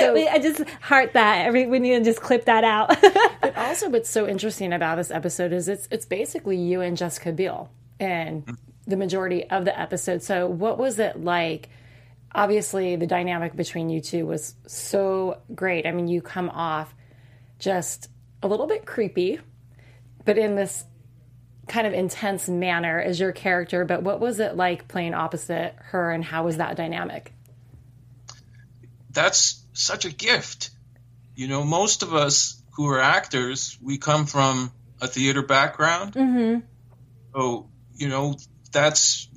We- 0.00 0.28
I 0.28 0.38
just 0.38 0.66
heart 0.80 1.12
that. 1.12 1.44
Every 1.44 1.66
we 1.66 1.78
need 1.78 1.98
to 1.98 2.04
just 2.04 2.22
clip 2.22 2.46
that 2.46 2.64
out. 2.64 2.96
But 3.42 3.56
also, 3.56 3.90
what's 3.90 4.08
so 4.08 4.26
interesting 4.26 4.72
about 4.72 4.96
this 4.96 5.10
episode 5.10 5.52
is 5.52 5.68
it's 5.68 5.88
it's 5.90 6.06
basically 6.06 6.56
you 6.56 6.80
and 6.80 6.96
Jessica 6.96 7.32
Biel 7.32 7.68
and 7.98 8.46
mm-hmm. 8.46 8.54
the 8.86 8.96
majority 8.96 9.44
of 9.50 9.64
the 9.64 9.78
episode. 9.78 10.22
So, 10.22 10.46
what 10.46 10.78
was 10.78 10.98
it 10.98 11.22
like? 11.22 11.68
Obviously, 12.34 12.96
the 12.96 13.06
dynamic 13.06 13.56
between 13.56 13.90
you 13.90 14.00
two 14.00 14.24
was 14.24 14.54
so 14.66 15.38
great. 15.54 15.86
I 15.86 15.92
mean, 15.92 16.08
you 16.08 16.22
come 16.22 16.48
off 16.48 16.94
just 17.58 18.08
a 18.42 18.48
little 18.48 18.66
bit 18.66 18.86
creepy, 18.86 19.40
but 20.24 20.38
in 20.38 20.54
this 20.54 20.84
kind 21.68 21.86
of 21.86 21.92
intense 21.92 22.48
manner 22.48 23.00
as 23.00 23.20
your 23.20 23.32
character. 23.32 23.84
But 23.84 24.02
what 24.02 24.20
was 24.20 24.40
it 24.40 24.56
like 24.56 24.88
playing 24.88 25.14
opposite 25.14 25.74
her, 25.76 26.10
and 26.10 26.24
how 26.24 26.44
was 26.44 26.56
that 26.56 26.76
dynamic? 26.76 27.32
that's 29.12 29.62
such 29.72 30.04
a 30.04 30.12
gift. 30.12 30.70
You 31.34 31.48
know, 31.48 31.64
most 31.64 32.02
of 32.02 32.14
us 32.14 32.62
who 32.72 32.88
are 32.88 33.00
actors, 33.00 33.76
we 33.82 33.98
come 33.98 34.26
from 34.26 34.72
a 35.00 35.06
theater 35.06 35.42
background. 35.42 36.14
Mm-hmm. 36.14 36.60
So, 37.34 37.68
you 37.94 38.08
know, 38.08 38.36
that's 38.72 39.28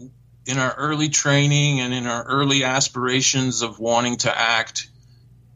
in 0.45 0.57
our 0.57 0.73
early 0.73 1.09
training 1.09 1.79
and 1.79 1.93
in 1.93 2.05
our 2.05 2.23
early 2.23 2.63
aspirations 2.63 3.61
of 3.61 3.79
wanting 3.79 4.17
to 4.17 4.37
act. 4.37 4.87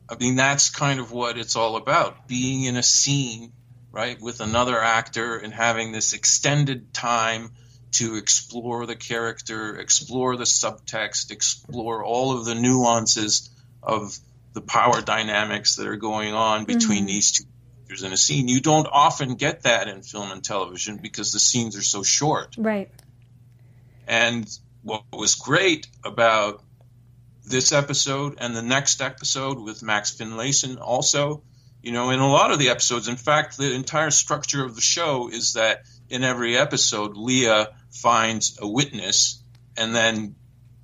I 0.09 0.15
mean, 0.15 0.35
that's 0.35 0.69
kind 0.69 0.99
of 0.99 1.11
what 1.11 1.37
it's 1.37 1.55
all 1.55 1.75
about 1.75 2.27
being 2.27 2.63
in 2.63 2.77
a 2.77 2.83
scene, 2.83 3.51
right, 3.97 4.21
with 4.21 4.41
another 4.41 4.79
actor 4.79 5.37
and 5.37 5.51
having 5.51 5.91
this 5.91 6.13
extended 6.13 6.93
time 6.93 7.49
to 7.93 8.15
explore 8.15 8.85
the 8.85 8.95
character, 8.95 9.75
explore 9.79 10.37
the 10.37 10.43
subtext, 10.43 11.31
explore 11.31 12.03
all 12.03 12.37
of 12.37 12.45
the 12.45 12.53
nuances 12.53 13.49
of 13.81 14.15
the 14.53 14.61
power 14.61 15.01
dynamics 15.01 15.77
that 15.77 15.87
are 15.87 15.95
going 15.95 16.35
on 16.35 16.65
between 16.65 16.99
mm-hmm. 16.99 17.07
these 17.07 17.31
two 17.31 17.45
characters 17.45 18.03
in 18.03 18.13
a 18.13 18.17
scene. 18.17 18.47
You 18.47 18.61
don't 18.61 18.87
often 18.91 19.33
get 19.33 19.63
that 19.63 19.87
in 19.87 20.03
film 20.03 20.31
and 20.31 20.43
television 20.43 20.97
because 20.97 21.33
the 21.33 21.39
scenes 21.39 21.75
are 21.75 21.81
so 21.81 22.03
short. 22.03 22.55
right. 22.55 22.91
And 24.07 24.47
what 24.83 25.03
was 25.11 25.33
great 25.35 25.87
about 26.03 26.63
this 27.43 27.71
episode 27.71 28.35
and 28.37 28.55
the 28.55 28.61
next 28.61 29.01
episode 29.01 29.59
with 29.59 29.81
Max 29.81 30.15
Finlayson 30.15 30.77
also, 30.79 31.41
you 31.87 31.93
know, 31.93 32.09
in 32.09 32.19
a 32.19 32.29
lot 32.29 32.51
of 32.51 32.59
the 32.59 32.67
episodes, 32.67 33.07
in 33.07 33.15
fact, 33.15 33.57
the 33.57 33.73
entire 33.73 34.11
structure 34.11 34.61
of 34.61 34.75
the 34.75 34.81
show 34.81 35.29
is 35.29 35.53
that 35.53 35.83
in 36.09 36.21
every 36.21 36.57
episode, 36.57 37.15
Leah 37.15 37.69
finds 37.91 38.59
a 38.61 38.67
witness 38.67 39.41
and 39.77 39.95
then 39.95 40.35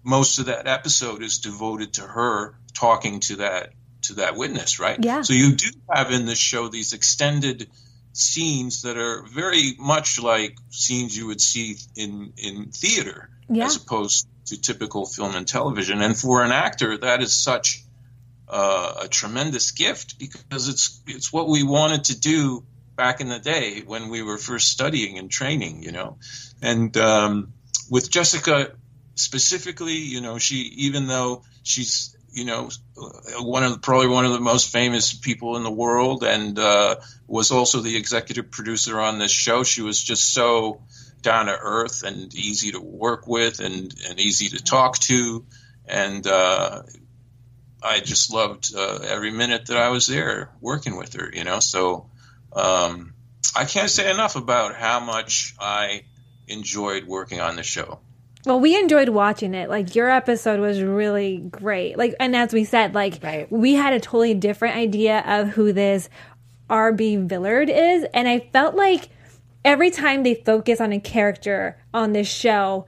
most 0.01 0.39
of 0.39 0.45
that 0.45 0.65
episode 0.65 1.21
is 1.21 1.39
devoted 1.39 1.95
to 1.95 2.03
her 2.03 2.55
talking 2.73 3.19
to 3.19 3.35
that 3.37 3.73
to 4.03 4.13
that 4.13 4.37
witness, 4.37 4.79
right? 4.79 4.97
Yeah. 5.03 5.23
So 5.23 5.33
you 5.33 5.55
do 5.55 5.67
have 5.91 6.09
in 6.11 6.25
this 6.25 6.37
show 6.39 6.69
these 6.69 6.93
extended 6.93 7.69
scenes 8.13 8.83
that 8.83 8.97
are 8.97 9.23
very 9.23 9.75
much 9.77 10.21
like 10.21 10.55
scenes 10.69 11.17
you 11.17 11.27
would 11.27 11.41
see 11.41 11.75
in 11.97 12.31
in 12.37 12.71
theater 12.71 13.29
Yeah. 13.49 13.65
as 13.65 13.75
opposed 13.75 14.25
to 14.45 14.61
typical 14.61 15.05
film 15.05 15.35
and 15.35 15.45
television. 15.45 16.01
And 16.01 16.17
for 16.17 16.43
an 16.45 16.53
actor, 16.53 16.97
that 16.97 17.21
is 17.21 17.35
such 17.35 17.82
uh, 18.53 19.05
a 19.05 19.07
tremendous 19.07 19.71
gift 19.71 20.19
because 20.19 20.69
it's 20.69 21.01
it's 21.07 21.33
what 21.33 21.49
we 21.49 21.63
wanted 21.63 22.03
to 22.05 22.19
do 22.19 22.63
back 22.95 23.19
in 23.19 23.27
the 23.27 23.39
day 23.39 23.81
when 23.83 24.09
we 24.09 24.21
were 24.21 24.37
first 24.37 24.69
studying 24.69 25.17
and 25.17 25.31
training, 25.31 25.81
you 25.81 25.91
know. 25.91 26.17
And 26.61 26.95
um, 26.97 27.53
with 27.89 28.11
Jessica 28.11 28.75
specifically, 29.15 29.97
you 29.97 30.21
know, 30.21 30.37
she 30.37 30.57
even 30.57 31.07
though 31.07 31.43
she's 31.63 32.15
you 32.33 32.45
know, 32.45 32.69
one 33.39 33.63
of 33.63 33.73
the, 33.73 33.79
probably 33.79 34.07
one 34.07 34.25
of 34.25 34.31
the 34.31 34.39
most 34.39 34.71
famous 34.71 35.13
people 35.13 35.55
in 35.55 35.63
the 35.63 35.71
world, 35.71 36.23
and 36.23 36.57
uh, 36.57 36.95
was 37.27 37.51
also 37.51 37.79
the 37.81 37.95
executive 37.95 38.49
producer 38.49 38.99
on 38.99 39.19
this 39.19 39.31
show. 39.31 39.63
She 39.63 39.83
was 39.83 40.01
just 40.01 40.33
so 40.33 40.81
down 41.21 41.45
to 41.45 41.57
earth 41.57 42.03
and 42.03 42.33
easy 42.33 42.71
to 42.71 42.79
work 42.79 43.27
with, 43.27 43.59
and 43.59 43.93
and 44.09 44.19
easy 44.19 44.49
to 44.49 44.63
talk 44.63 44.97
to, 44.99 45.45
and 45.85 46.25
uh, 46.25 46.81
I 47.83 47.99
just 47.99 48.33
loved 48.33 48.73
uh, 48.75 48.99
every 49.03 49.31
minute 49.31 49.67
that 49.67 49.77
I 49.77 49.89
was 49.89 50.07
there 50.07 50.49
working 50.61 50.95
with 50.95 51.13
her. 51.13 51.29
You 51.33 51.43
know, 51.43 51.59
so 51.59 52.09
um, 52.53 53.13
I 53.55 53.65
can't 53.65 53.89
say 53.89 54.09
enough 54.09 54.35
about 54.35 54.75
how 54.75 54.99
much 54.99 55.55
I 55.59 56.03
enjoyed 56.47 57.05
working 57.05 57.39
on 57.39 57.55
the 57.55 57.63
show. 57.63 57.99
Well, 58.45 58.59
we 58.59 58.77
enjoyed 58.77 59.09
watching 59.09 59.53
it. 59.53 59.69
Like 59.69 59.95
your 59.95 60.09
episode 60.09 60.59
was 60.59 60.81
really 60.81 61.37
great. 61.37 61.97
Like, 61.97 62.15
and 62.19 62.35
as 62.35 62.51
we 62.53 62.65
said, 62.65 62.93
like 62.93 63.23
Right. 63.23 63.49
we 63.51 63.73
had 63.73 63.93
a 63.93 63.99
totally 63.99 64.33
different 64.33 64.75
idea 64.75 65.23
of 65.25 65.49
who 65.49 65.71
this 65.71 66.09
RB 66.69 67.27
Villard 67.27 67.69
is, 67.69 68.05
and 68.13 68.27
I 68.27 68.39
felt 68.51 68.75
like 68.75 69.09
every 69.63 69.91
time 69.91 70.23
they 70.23 70.35
focus 70.35 70.81
on 70.81 70.91
a 70.91 70.99
character 70.99 71.77
on 71.93 72.11
this 72.11 72.27
show, 72.27 72.85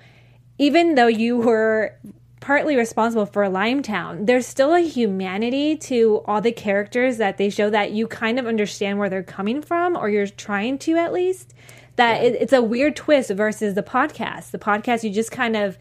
even 0.57 0.95
though 0.95 1.07
you 1.07 1.37
were 1.37 1.97
partly 2.39 2.75
responsible 2.75 3.25
for 3.25 3.43
Limetown, 3.45 4.25
there's 4.25 4.45
still 4.45 4.73
a 4.73 4.81
humanity 4.81 5.75
to 5.75 6.21
all 6.25 6.41
the 6.41 6.51
characters 6.51 7.17
that 7.17 7.37
they 7.37 7.49
show 7.49 7.69
that 7.69 7.91
you 7.91 8.07
kind 8.07 8.37
of 8.37 8.45
understand 8.45 8.99
where 8.99 9.09
they're 9.09 9.23
coming 9.23 9.61
from, 9.61 9.95
or 9.95 10.09
you're 10.09 10.27
trying 10.27 10.77
to 10.79 10.95
at 10.95 11.13
least. 11.13 11.53
That 11.95 12.23
it, 12.23 12.35
it's 12.35 12.53
a 12.53 12.61
weird 12.61 12.95
twist 12.95 13.31
versus 13.31 13.73
the 13.73 13.83
podcast. 13.83 14.51
The 14.51 14.59
podcast, 14.59 15.03
you 15.03 15.11
just 15.11 15.31
kind 15.31 15.55
of 15.55 15.77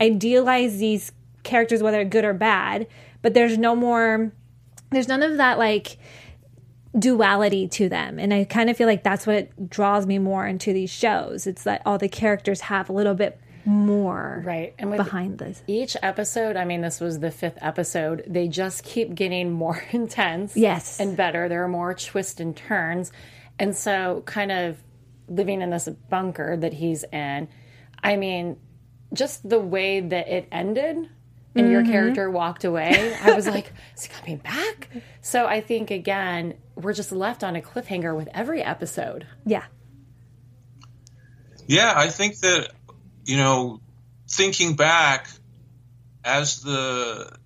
idealize 0.00 0.78
these 0.78 1.12
characters, 1.44 1.82
whether 1.82 2.04
good 2.04 2.24
or 2.24 2.34
bad, 2.34 2.86
but 3.22 3.34
there's 3.34 3.56
no 3.56 3.76
more, 3.76 4.32
there's 4.90 5.08
none 5.08 5.22
of 5.22 5.36
that 5.36 5.58
like 5.58 5.96
duality 6.98 7.68
to 7.68 7.88
them. 7.88 8.18
And 8.18 8.34
I 8.34 8.44
kind 8.44 8.68
of 8.68 8.76
feel 8.76 8.86
like 8.86 9.02
that's 9.02 9.26
what 9.26 9.70
draws 9.70 10.06
me 10.06 10.18
more 10.18 10.46
into 10.46 10.72
these 10.72 10.90
shows. 10.90 11.46
It's 11.46 11.64
that 11.64 11.82
all 11.86 11.98
the 11.98 12.08
characters 12.08 12.62
have 12.62 12.88
a 12.88 12.92
little 12.92 13.14
bit 13.14 13.38
more 13.64 14.42
Right. 14.44 14.74
And 14.78 14.90
with 14.90 14.98
behind 14.98 15.38
this. 15.38 15.62
each 15.66 15.96
episode, 16.02 16.56
I 16.56 16.64
mean, 16.64 16.80
this 16.80 17.00
was 17.00 17.18
the 17.18 17.30
fifth 17.30 17.58
episode, 17.60 18.24
they 18.26 18.48
just 18.48 18.84
keep 18.84 19.14
getting 19.14 19.50
more 19.50 19.82
intense. 19.90 20.56
Yes. 20.56 21.00
And 21.00 21.16
better. 21.16 21.48
There 21.48 21.64
are 21.64 21.68
more 21.68 21.94
twists 21.94 22.40
and 22.40 22.56
turns. 22.56 23.12
And 23.58 23.76
so, 23.76 24.22
kind 24.26 24.50
of 24.50 24.78
living 25.28 25.62
in 25.62 25.70
this 25.70 25.88
bunker 25.88 26.56
that 26.56 26.72
he's 26.72 27.04
in, 27.04 27.48
I 28.02 28.16
mean, 28.16 28.58
just 29.12 29.48
the 29.48 29.60
way 29.60 30.00
that 30.00 30.28
it 30.28 30.48
ended 30.50 31.08
and 31.56 31.70
your 31.70 31.82
mm-hmm. 31.82 31.92
character 31.92 32.28
walked 32.28 32.64
away, 32.64 33.16
I 33.22 33.32
was 33.32 33.46
like, 33.46 33.72
is 33.96 34.04
he 34.04 34.08
coming 34.12 34.38
back? 34.38 34.88
So, 35.20 35.46
I 35.46 35.60
think, 35.60 35.92
again, 35.92 36.54
we're 36.74 36.92
just 36.92 37.12
left 37.12 37.44
on 37.44 37.54
a 37.54 37.62
cliffhanger 37.62 38.14
with 38.16 38.28
every 38.34 38.60
episode. 38.60 39.26
Yeah. 39.46 39.64
Yeah, 41.66 41.94
I 41.96 42.08
think 42.08 42.40
that 42.40 42.70
you 43.24 43.36
know, 43.36 43.80
thinking 44.28 44.76
back 44.76 45.28
as 46.24 46.60
the 46.62 47.36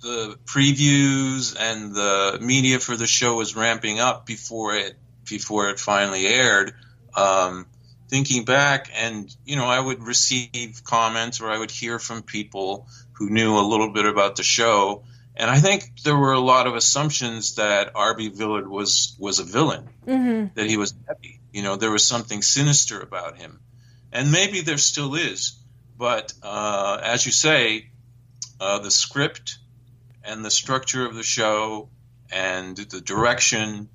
the 0.00 0.38
previews 0.44 1.56
and 1.58 1.94
the 1.94 2.38
media 2.40 2.78
for 2.78 2.96
the 2.96 3.06
show 3.06 3.34
was 3.36 3.56
ramping 3.56 3.98
up 3.98 4.26
before 4.26 4.76
it 4.76 4.96
before 5.28 5.70
it 5.70 5.80
finally 5.80 6.26
aired. 6.26 6.74
Um, 7.16 7.66
thinking 8.08 8.44
back, 8.44 8.90
and 8.94 9.34
you 9.44 9.56
know, 9.56 9.66
I 9.66 9.78
would 9.78 10.02
receive 10.02 10.82
comments 10.84 11.40
or 11.40 11.50
I 11.50 11.58
would 11.58 11.70
hear 11.70 11.98
from 11.98 12.22
people 12.22 12.86
who 13.12 13.28
knew 13.28 13.56
a 13.56 13.66
little 13.66 13.92
bit 13.92 14.06
about 14.06 14.36
the 14.36 14.44
show, 14.44 15.02
and 15.36 15.50
I 15.50 15.58
think 15.58 16.02
there 16.04 16.16
were 16.16 16.32
a 16.32 16.40
lot 16.40 16.66
of 16.66 16.74
assumptions 16.74 17.56
that 17.56 17.92
R.B. 17.94 18.30
Villard 18.30 18.68
was 18.68 19.16
was 19.18 19.40
a 19.40 19.44
villain, 19.44 19.88
that 20.54 20.66
he 20.66 20.76
was 20.76 20.94
heavy. 21.06 21.40
You 21.52 21.62
know, 21.62 21.76
there 21.76 21.90
was 21.90 22.04
something 22.04 22.42
sinister 22.42 23.00
about 23.00 23.36
him, 23.36 23.60
and 24.12 24.32
maybe 24.32 24.60
there 24.60 24.78
still 24.78 25.14
is. 25.14 25.58
But 25.96 26.32
uh, 26.42 27.00
as 27.02 27.26
you 27.26 27.32
say, 27.32 27.90
uh, 28.60 28.78
the 28.78 28.90
script 28.90 29.58
and 30.24 30.44
the 30.44 30.50
structure 30.50 31.04
of 31.06 31.14
the 31.14 31.22
show 31.22 31.88
and 32.30 32.76
the 32.76 33.00
direction 33.00 33.88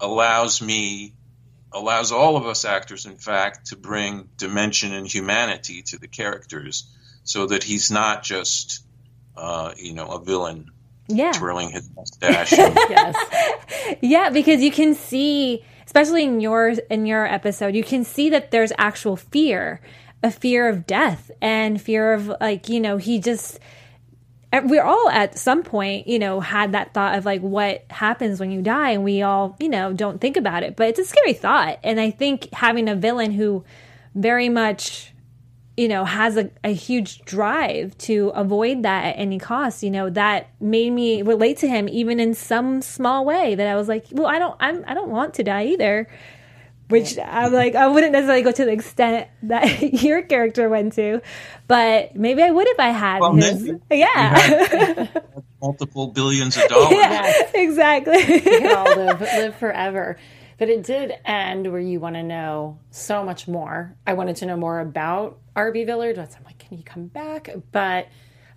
allows 0.00 0.60
me 0.62 1.14
allows 1.72 2.12
all 2.12 2.36
of 2.36 2.46
us 2.46 2.64
actors 2.64 3.04
in 3.04 3.16
fact 3.16 3.66
to 3.66 3.76
bring 3.76 4.28
dimension 4.36 4.92
and 4.92 5.06
humanity 5.12 5.82
to 5.82 5.98
the 5.98 6.06
characters 6.06 6.84
so 7.24 7.46
that 7.46 7.64
he's 7.64 7.90
not 7.90 8.22
just 8.22 8.84
uh, 9.36 9.72
you 9.76 9.92
know 9.92 10.06
a 10.08 10.20
villain 10.24 10.70
Yeah. 11.08 11.32
twirling 11.32 11.70
his 11.70 11.88
mustache 11.96 12.52
and 12.52 12.74
Yes. 12.88 13.96
Yeah, 14.00 14.30
because 14.30 14.62
you 14.62 14.70
can 14.70 14.94
see, 14.94 15.64
especially 15.86 16.24
in 16.24 16.40
your 16.40 16.70
in 16.90 17.06
your 17.06 17.26
episode, 17.26 17.74
you 17.74 17.84
can 17.84 18.04
see 18.04 18.30
that 18.30 18.50
there's 18.50 18.72
actual 18.78 19.16
fear, 19.16 19.80
a 20.22 20.30
fear 20.30 20.68
of 20.68 20.86
death 20.86 21.30
and 21.40 21.80
fear 21.80 22.12
of 22.12 22.28
like, 22.40 22.68
you 22.68 22.80
know, 22.80 22.96
he 22.96 23.18
just 23.18 23.58
eh, 24.52 24.60
we're 24.64 24.82
all 24.82 25.08
at 25.10 25.38
some 25.38 25.62
point, 25.62 26.06
you 26.06 26.18
know, 26.18 26.40
had 26.40 26.72
that 26.72 26.94
thought 26.94 27.16
of 27.16 27.24
like 27.24 27.40
what 27.40 27.84
happens 27.90 28.40
when 28.40 28.50
you 28.50 28.62
die 28.62 28.90
and 28.90 29.04
we 29.04 29.22
all, 29.22 29.56
you 29.58 29.68
know, 29.68 29.92
don't 29.92 30.20
think 30.20 30.36
about 30.36 30.62
it, 30.62 30.76
but 30.76 30.88
it's 30.88 30.98
a 30.98 31.04
scary 31.04 31.34
thought. 31.34 31.78
And 31.82 32.00
I 32.00 32.10
think 32.10 32.52
having 32.52 32.88
a 32.88 32.94
villain 32.94 33.32
who 33.32 33.64
very 34.14 34.48
much 34.48 35.13
you 35.76 35.88
know 35.88 36.04
has 36.04 36.36
a, 36.36 36.50
a 36.62 36.72
huge 36.72 37.20
drive 37.22 37.96
to 37.98 38.28
avoid 38.34 38.82
that 38.84 39.04
at 39.06 39.18
any 39.18 39.38
cost 39.38 39.82
you 39.82 39.90
know 39.90 40.08
that 40.10 40.48
made 40.60 40.90
me 40.90 41.22
relate 41.22 41.58
to 41.58 41.68
him 41.68 41.88
even 41.88 42.20
in 42.20 42.32
some 42.34 42.80
small 42.80 43.24
way 43.24 43.54
that 43.54 43.66
i 43.66 43.74
was 43.74 43.88
like 43.88 44.06
well 44.12 44.26
i 44.28 44.38
don't 44.38 44.54
I'm, 44.60 44.84
i 44.86 44.94
don't 44.94 45.10
want 45.10 45.34
to 45.34 45.42
die 45.42 45.64
either 45.66 46.06
which 46.88 47.18
i'm 47.18 47.52
like 47.52 47.74
i 47.74 47.88
wouldn't 47.88 48.12
necessarily 48.12 48.42
go 48.42 48.52
to 48.52 48.64
the 48.64 48.70
extent 48.72 49.28
that 49.42 49.82
your 50.02 50.22
character 50.22 50.68
went 50.68 50.92
to 50.94 51.20
but 51.66 52.14
maybe 52.14 52.42
i 52.42 52.50
would 52.50 52.68
if 52.68 52.78
i 52.78 52.90
had 52.90 53.20
Well, 53.20 53.34
his 53.34 53.62
maybe. 53.62 53.80
yeah 53.90 55.08
multiple 55.60 56.08
billions 56.08 56.56
of 56.56 56.68
dollars. 56.68 56.92
yeah 56.92 57.32
exactly 57.54 58.16
we 58.18 58.40
can 58.40 58.76
all 58.76 58.96
live 58.96 59.20
live 59.20 59.56
forever. 59.56 60.16
But 60.56 60.68
it 60.68 60.84
did 60.84 61.12
end 61.24 61.70
where 61.72 61.80
you 61.80 61.98
want 61.98 62.14
to 62.14 62.22
know 62.22 62.78
so 62.92 63.24
much 63.24 63.48
more. 63.48 63.96
I 64.06 64.12
wanted 64.12 64.36
to 64.36 64.46
know 64.46 64.56
more 64.56 64.78
about 64.78 65.38
RB 65.56 65.86
Villard. 65.86 66.18
I'm 66.18 66.44
like, 66.44 66.58
can 66.58 66.76
he 66.76 66.82
come 66.82 67.06
back? 67.06 67.50
But 67.72 68.08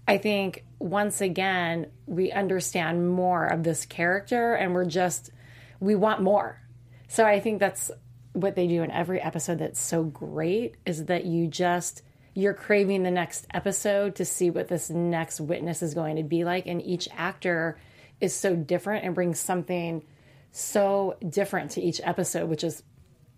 I 0.08 0.18
think 0.18 0.64
once 0.80 1.22
again 1.22 1.88
we 2.06 2.32
understand 2.32 3.10
more 3.10 3.46
of 3.46 3.64
this 3.64 3.86
character, 3.86 4.54
and 4.54 4.74
we're 4.74 4.86
just 4.86 5.32
we 5.80 5.96
want 5.96 6.22
more. 6.22 6.62
So 7.08 7.26
I 7.26 7.40
think 7.40 7.60
that's 7.60 7.92
what 8.34 8.56
they 8.56 8.68
do 8.68 8.84
in 8.84 8.92
every 8.92 9.22
episode. 9.22 9.60
That's 9.60 9.80
so 9.80 10.04
great 10.04 10.76
is 10.86 11.06
that 11.06 11.26
you 11.26 11.48
just 11.48 12.04
you're 12.34 12.54
craving 12.54 13.02
the 13.02 13.12
next 13.12 13.48
episode 13.52 14.16
to 14.16 14.26
see 14.26 14.52
what 14.52 14.68
this 14.68 14.92
next 14.92 15.40
witness 15.42 15.82
is 15.82 15.96
going 15.96 16.18
to 16.18 16.24
be 16.24 16.44
like, 16.44 16.68
and 16.68 16.82
each 16.84 17.10
actor 17.18 17.80
is 18.22 18.36
so 18.36 18.56
different 18.56 19.06
and 19.06 19.16
brings 19.16 19.40
something 19.40 20.04
so 20.52 21.18
different 21.28 21.72
to 21.72 21.82
each 21.82 22.00
episode, 22.04 22.48
which 22.48 22.64
is 22.64 22.84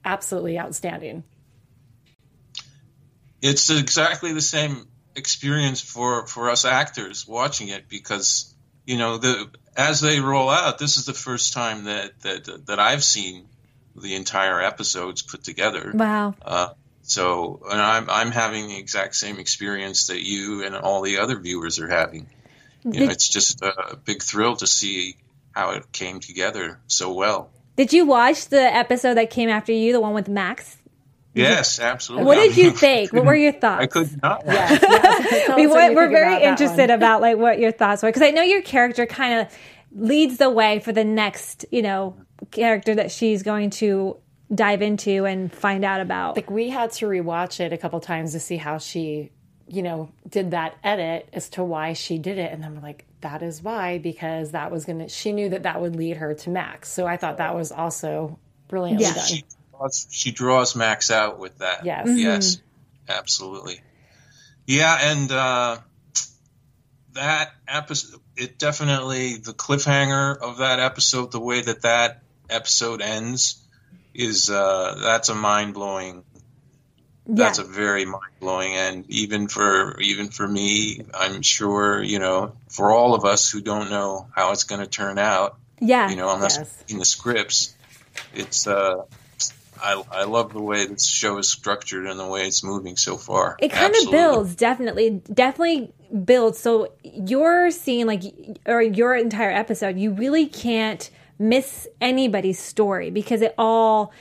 absolutely 0.04 0.60
outstanding. 0.60 1.24
It's 3.42 3.70
exactly 3.70 4.34
the 4.34 4.42
same 4.42 4.88
experience 5.16 5.82
for 5.82 6.28
for 6.28 6.50
us 6.50 6.66
actors 6.66 7.28
watching 7.28 7.68
it 7.70 7.90
because 7.90 8.54
you 8.86 8.98
know 8.98 9.18
the 9.18 9.50
as 9.76 10.02
they 10.02 10.20
roll 10.20 10.50
out 10.50 10.78
this 10.78 10.98
is 10.98 11.06
the 11.06 11.14
first 11.14 11.54
time 11.54 11.86
that 11.86 12.20
that 12.22 12.66
that 12.68 12.80
I've 12.80 13.04
seen 13.04 13.48
the 13.96 14.16
entire 14.16 14.62
episodes 14.62 15.22
put 15.22 15.44
together. 15.44 15.92
Wow. 15.94 16.36
Uh, 16.42 16.70
so 17.04 17.62
and 17.70 17.82
I'm 17.82 18.10
I'm 18.10 18.32
having 18.32 18.68
the 18.68 18.78
exact 18.78 19.16
same 19.16 19.40
experience 19.40 20.08
that 20.08 20.22
you 20.22 20.64
and 20.64 20.76
all 20.76 21.02
the 21.02 21.20
other 21.20 21.40
viewers 21.40 21.80
are 21.80 21.88
having. 21.88 22.30
You 22.84 23.06
know 23.06 23.12
it's 23.12 23.28
just 23.28 23.62
a 23.62 23.98
big 24.06 24.24
thrill 24.24 24.56
to 24.58 24.68
see 24.68 25.18
how 25.52 25.72
it 25.72 25.92
came 25.92 26.20
together 26.20 26.80
so 26.88 27.14
well. 27.14 27.50
Did 27.76 27.94
you 27.94 28.06
watch 28.06 28.48
the 28.48 28.62
episode 28.62 29.16
that 29.16 29.30
came 29.30 29.50
after 29.50 29.72
you 29.72 29.92
the 29.92 30.02
one 30.02 30.14
with 30.14 30.28
max 30.28 30.78
yes 31.34 31.80
absolutely 31.80 32.26
what 32.26 32.36
did 32.36 32.58
you 32.58 32.72
think 32.72 33.14
what 33.14 33.26
were 33.26 33.36
your 33.36 33.52
thoughts 33.52 33.84
I 33.84 33.86
could 33.88 34.22
not 34.22 34.46
we 34.48 34.54
Tell 34.54 34.72
us 34.72 35.48
what 35.48 35.50
we're 35.60 35.68
think 35.68 35.96
about 35.96 35.96
very 36.10 36.44
interested 36.44 36.90
about 36.90 37.22
like 37.22 37.38
what 37.38 37.60
your 37.60 37.72
thoughts 37.72 38.02
were 38.02 38.10
because 38.10 38.24
I 38.24 38.32
know 38.32 38.42
your 38.42 38.62
character 38.62 39.06
kind 39.06 39.40
of 39.42 39.58
leads 39.92 40.38
the 40.38 40.50
way 40.50 40.80
for 40.80 40.92
the 40.92 41.04
next 41.04 41.66
you 41.72 41.82
know 41.82 42.16
character 42.52 42.96
that 42.96 43.12
she's 43.12 43.44
going 43.44 43.70
to 43.70 44.18
dive 44.54 44.82
into 44.82 45.26
and 45.26 45.54
find 45.54 45.86
out 45.86 46.02
about. 46.02 46.36
Like 46.36 46.50
we 46.50 46.70
had 46.70 46.92
to 46.94 47.06
rewatch 47.06 47.60
it 47.60 47.74
a 47.74 47.78
couple 47.78 48.00
times 48.00 48.32
to 48.34 48.40
see 48.40 48.58
how 48.58 48.78
she, 48.78 49.32
you 49.68 49.82
know, 49.84 50.12
did 50.28 50.52
that 50.52 50.76
edit 50.84 51.30
as 51.34 51.50
to 51.50 51.64
why 51.64 51.94
she 51.94 52.18
did 52.18 52.38
it, 52.38 52.52
and 52.52 52.64
then 52.64 52.76
we're 52.76 52.82
like, 52.82 53.06
that 53.22 53.44
is 53.44 53.62
why 53.62 53.98
because 53.98 54.52
that 54.52 54.72
was 54.72 54.86
gonna. 54.86 55.10
She 55.10 55.32
knew 55.34 55.50
that 55.50 55.64
that 55.64 55.82
would 55.82 55.96
lead 55.96 56.18
her 56.18 56.34
to 56.34 56.50
Max, 56.50 56.90
so 56.90 57.06
I 57.06 57.18
thought 57.18 57.38
that 57.38 57.56
was 57.56 57.72
also 57.72 58.40
brilliantly 58.68 59.06
Yeah. 59.06 59.14
done. 59.14 59.44
She 59.80 59.82
draws, 59.82 60.08
she 60.10 60.32
draws 60.32 60.76
Max 60.76 61.12
out 61.12 61.40
with 61.40 61.58
that. 61.60 61.86
Yes. 61.86 62.08
Yes. 62.10 62.58
Absolutely. 63.08 63.82
Yeah, 64.68 64.98
and 65.02 65.32
uh, 65.32 65.78
that 67.14 67.52
episode 67.68 68.20
it 68.38 68.60
definitely 68.60 69.38
the 69.38 69.54
cliffhanger 69.54 70.38
of 70.38 70.60
that 70.60 70.80
episode, 70.80 71.32
the 71.32 71.40
way 71.40 71.62
that 71.62 71.82
that 71.82 72.22
episode 72.50 73.02
ends, 73.02 73.66
is 74.14 74.50
uh, 74.50 75.00
that's 75.02 75.30
a 75.30 75.36
mind 75.36 75.74
blowing. 75.74 76.24
That's 77.26 77.58
yeah. 77.58 77.66
a 77.66 77.68
very 77.68 78.06
mind 78.06 78.34
blowing, 78.40 78.74
and 78.74 79.10
even 79.10 79.48
for 79.48 80.00
even 80.02 80.30
for 80.30 80.48
me, 80.48 81.02
I'm 81.16 81.42
sure 81.42 82.04
you 82.04 82.20
know 82.20 82.54
for 82.70 82.92
all 82.92 83.16
of 83.16 83.26
us 83.26 83.50
who 83.50 83.62
don't 83.62 83.90
know 83.90 84.28
how 84.36 84.52
it's 84.52 84.64
going 84.64 84.82
to 84.82 84.88
turn 84.88 85.18
out, 85.18 85.58
yeah. 85.80 86.10
you 86.10 86.16
know, 86.16 86.34
unless 86.34 86.58
Yes. 86.58 86.84
we've 86.88 87.00
the 87.00 87.06
scripts, 87.06 87.76
it's. 88.36 88.68
Uh, 88.68 89.06
I, 89.82 90.04
I 90.12 90.24
love 90.26 90.54
the 90.54 90.62
way 90.62 90.86
this 90.86 91.06
show 91.06 91.38
is 91.38 91.50
structured 91.50 92.06
and 92.06 92.20
the 92.20 92.28
way 92.28 92.48
it's 92.48 92.64
moving 92.64 92.98
so 92.98 93.18
far. 93.18 93.58
it 93.60 93.72
kind 93.72 93.96
of 93.96 94.12
builds 94.12 94.56
definitely 94.56 95.22
definitely 95.34 95.94
builds. 96.26 96.60
So 96.60 96.94
your 97.04 97.72
scene 97.72 98.08
like 98.08 98.24
or 98.66 98.82
your 98.82 99.16
entire 99.16 99.52
episode 99.52 99.98
you 99.98 100.12
really 100.12 100.46
can't 100.46 101.10
miss 101.38 101.88
anybody's 102.02 102.60
story 102.60 103.10
because 103.10 103.42
it 103.42 103.56
all 103.58 104.12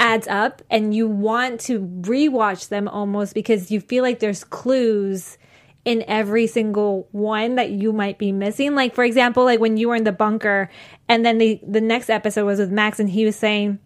adds 0.00 0.26
up 0.26 0.62
and 0.70 0.94
you 0.94 1.06
want 1.06 1.60
to 1.60 1.80
rewatch 1.80 2.68
them 2.68 2.88
almost 2.88 3.34
because 3.34 3.70
you 3.70 3.80
feel 3.80 4.02
like 4.02 4.18
there's 4.18 4.42
clues 4.42 5.38
in 5.84 6.04
every 6.08 6.48
single 6.48 7.06
one 7.12 7.54
that 7.54 7.70
you 7.70 7.92
might 7.92 8.18
be 8.18 8.32
missing. 8.32 8.74
Like 8.74 8.94
for 8.94 9.04
example 9.04 9.44
like 9.44 9.60
when 9.60 9.76
you 9.76 9.88
were 9.88 9.94
in 9.94 10.04
the 10.04 10.12
bunker 10.12 10.68
and 11.08 11.24
then 11.24 11.38
the 11.38 11.60
the 11.66 11.80
next 11.80 12.10
episode 12.10 12.44
was 12.44 12.58
with 12.58 12.70
Max 12.72 12.98
and 12.98 13.08
he 13.08 13.24
was 13.24 13.36
saying 13.36 13.78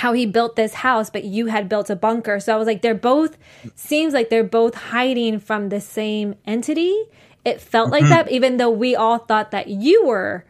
how 0.00 0.14
he 0.14 0.24
built 0.24 0.56
this 0.56 0.72
house, 0.72 1.10
but 1.10 1.24
you 1.24 1.46
had 1.46 1.68
built 1.68 1.90
a 1.90 1.96
bunker. 1.96 2.40
So 2.40 2.54
I 2.54 2.56
was 2.56 2.66
like, 2.66 2.80
they're 2.80 2.94
both 2.94 3.36
seems 3.74 4.14
like 4.14 4.30
they're 4.30 4.42
both 4.42 4.74
hiding 4.74 5.40
from 5.40 5.68
the 5.68 5.80
same 5.80 6.36
entity. 6.46 6.96
It 7.44 7.60
felt 7.60 7.90
like 7.90 8.04
mm-hmm. 8.04 8.10
that, 8.10 8.30
even 8.30 8.56
though 8.56 8.70
we 8.70 8.96
all 8.96 9.18
thought 9.18 9.50
that 9.50 9.68
you 9.68 10.06
were 10.06 10.46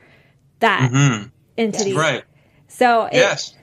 that 0.61 0.93
mm-hmm. 0.93 1.29
entity. 1.59 1.95
Right. 1.95 2.23
So 2.69 3.07
it, 3.07 3.15
Yes. 3.15 3.55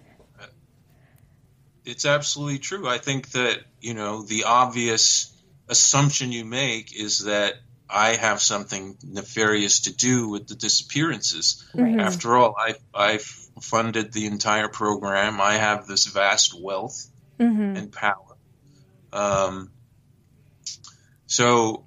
It's 1.86 2.06
absolutely 2.06 2.60
true. 2.60 2.86
I 2.86 2.98
think 2.98 3.32
that, 3.32 3.60
you 3.80 3.94
know, 3.94 4.24
the 4.24 4.44
obvious 4.44 5.34
assumption 5.70 6.34
you 6.34 6.44
make 6.44 6.94
is 6.94 7.24
that 7.24 7.54
I 7.90 8.16
have 8.16 8.42
something 8.42 8.98
nefarious 9.04 9.82
to 9.82 9.96
do 9.96 10.28
with 10.28 10.48
the 10.48 10.56
disappearances. 10.56 11.66
Mm-hmm. 11.74 12.02
After 12.02 12.36
all, 12.36 12.56
I 12.58 12.76
I 12.94 13.20
funded 13.62 14.12
the 14.14 14.26
entire 14.28 14.68
program. 14.70 15.40
I 15.42 15.54
have 15.56 15.88
this 15.88 16.06
vast 16.06 16.60
wealth 16.60 17.08
and 17.78 17.92
power. 17.92 18.36
Um, 19.14 19.72
so, 21.28 21.86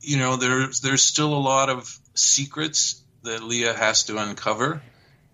you 0.00 0.18
know, 0.18 0.36
there's 0.36 0.80
there's 0.80 1.02
still 1.02 1.32
a 1.34 1.40
lot 1.40 1.68
of 1.70 1.88
secrets 2.14 3.02
that 3.22 3.42
Leah 3.42 3.74
has 3.74 4.04
to 4.04 4.16
uncover, 4.18 4.82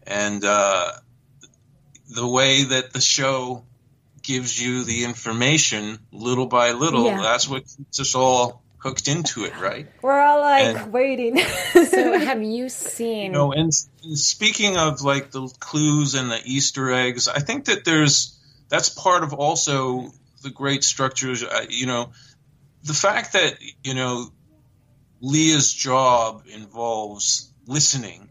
and 0.07 0.45
uh, 0.45 0.93
the 2.09 2.27
way 2.27 2.65
that 2.65 2.93
the 2.93 3.01
show 3.01 3.65
gives 4.23 4.61
you 4.61 4.85
the 4.85 5.05
information 5.05 5.99
little 6.13 6.47
by 6.47 6.73
little, 6.73 7.05
Yeah. 7.07 7.23
that's 7.23 7.49
what 7.49 7.63
keeps 7.65 8.01
us 8.01 8.15
all 8.15 8.63
hooked 8.79 9.09
into 9.09 9.45
it, 9.45 9.59
right? 9.61 9.89
we're 10.03 10.21
all 10.21 10.41
like 10.41 10.77
And- 10.77 10.93
waiting. 10.93 11.39
So 11.73 12.19
have 12.19 12.43
you 12.43 12.69
seen? 12.69 13.33
No, 13.33 13.53
and 13.53 13.73
speaking 13.73 14.77
of 14.77 15.03
like 15.03 15.31
the 15.31 15.49
clues 15.61 16.15
and 16.15 16.31
the 16.31 16.41
Easter 16.45 16.91
eggs, 16.93 17.29
I 17.29 17.39
think 17.41 17.67
that 17.67 17.85
there's 17.85 18.39
that's 18.69 18.89
part 18.89 19.23
of 19.23 19.33
also 19.33 20.11
the 20.43 20.51
great 20.51 20.85
structures. 20.85 21.43
uh, 21.43 21.67
You 21.69 21.87
know, 21.87 22.11
the 22.85 22.95
fact 22.95 23.33
that 23.35 23.55
you 23.83 23.95
know 23.95 24.29
Leah's 25.21 25.73
job 25.73 26.45
involves 26.53 27.51
listening, 27.67 28.29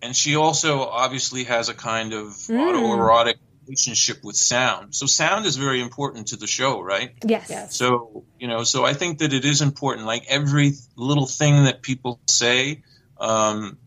and 0.00 0.14
she 0.16 0.36
also 0.36 0.80
obviously 0.82 1.44
has 1.44 1.68
a 1.68 1.74
kind 1.74 2.12
of 2.14 2.28
autoerotic 2.48 3.36
relationship 3.66 4.24
with 4.24 4.36
sound. 4.36 4.94
So 4.94 5.06
sound 5.06 5.46
is 5.46 5.56
very 5.56 5.80
important 5.80 6.28
to 6.28 6.36
the 6.36 6.46
show, 6.46 6.80
right? 6.80 7.14
yes. 7.24 7.48
Yes. 7.50 7.76
So, 7.76 8.24
you 8.38 8.48
know, 8.48 8.64
so 8.64 8.84
I 8.84 8.94
think 8.94 9.18
that 9.18 9.32
it 9.32 9.44
is 9.44 9.62
important. 9.62 10.06
Like 10.06 10.24
every 10.28 10.72
little 10.96 11.26
thing 11.26 11.64
that 11.64 11.82
people 11.82 12.20
say, 12.28 12.82
um, 13.18 13.78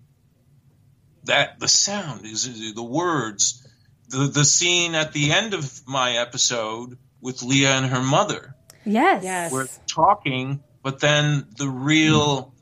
that 1.25 1.59
the 1.59 1.67
sound 1.67 2.25
is 2.25 2.73
the 2.73 2.83
words, 2.83 3.67
the 4.09 4.27
the 4.27 4.45
scene 4.45 4.95
at 4.95 5.11
the 5.11 5.31
end 5.31 5.53
of 5.53 5.87
my 5.87 6.17
episode 6.17 6.97
with 7.21 7.41
Leah 7.41 7.75
and 7.77 7.87
her 7.87 8.01
mother, 8.01 8.55
Yes. 8.85 9.23
Yes. 9.23 9.51
we're 9.51 9.67
talking, 9.87 10.63
but 10.83 10.99
then 10.99 11.47
the 11.57 11.67
real 11.67 12.53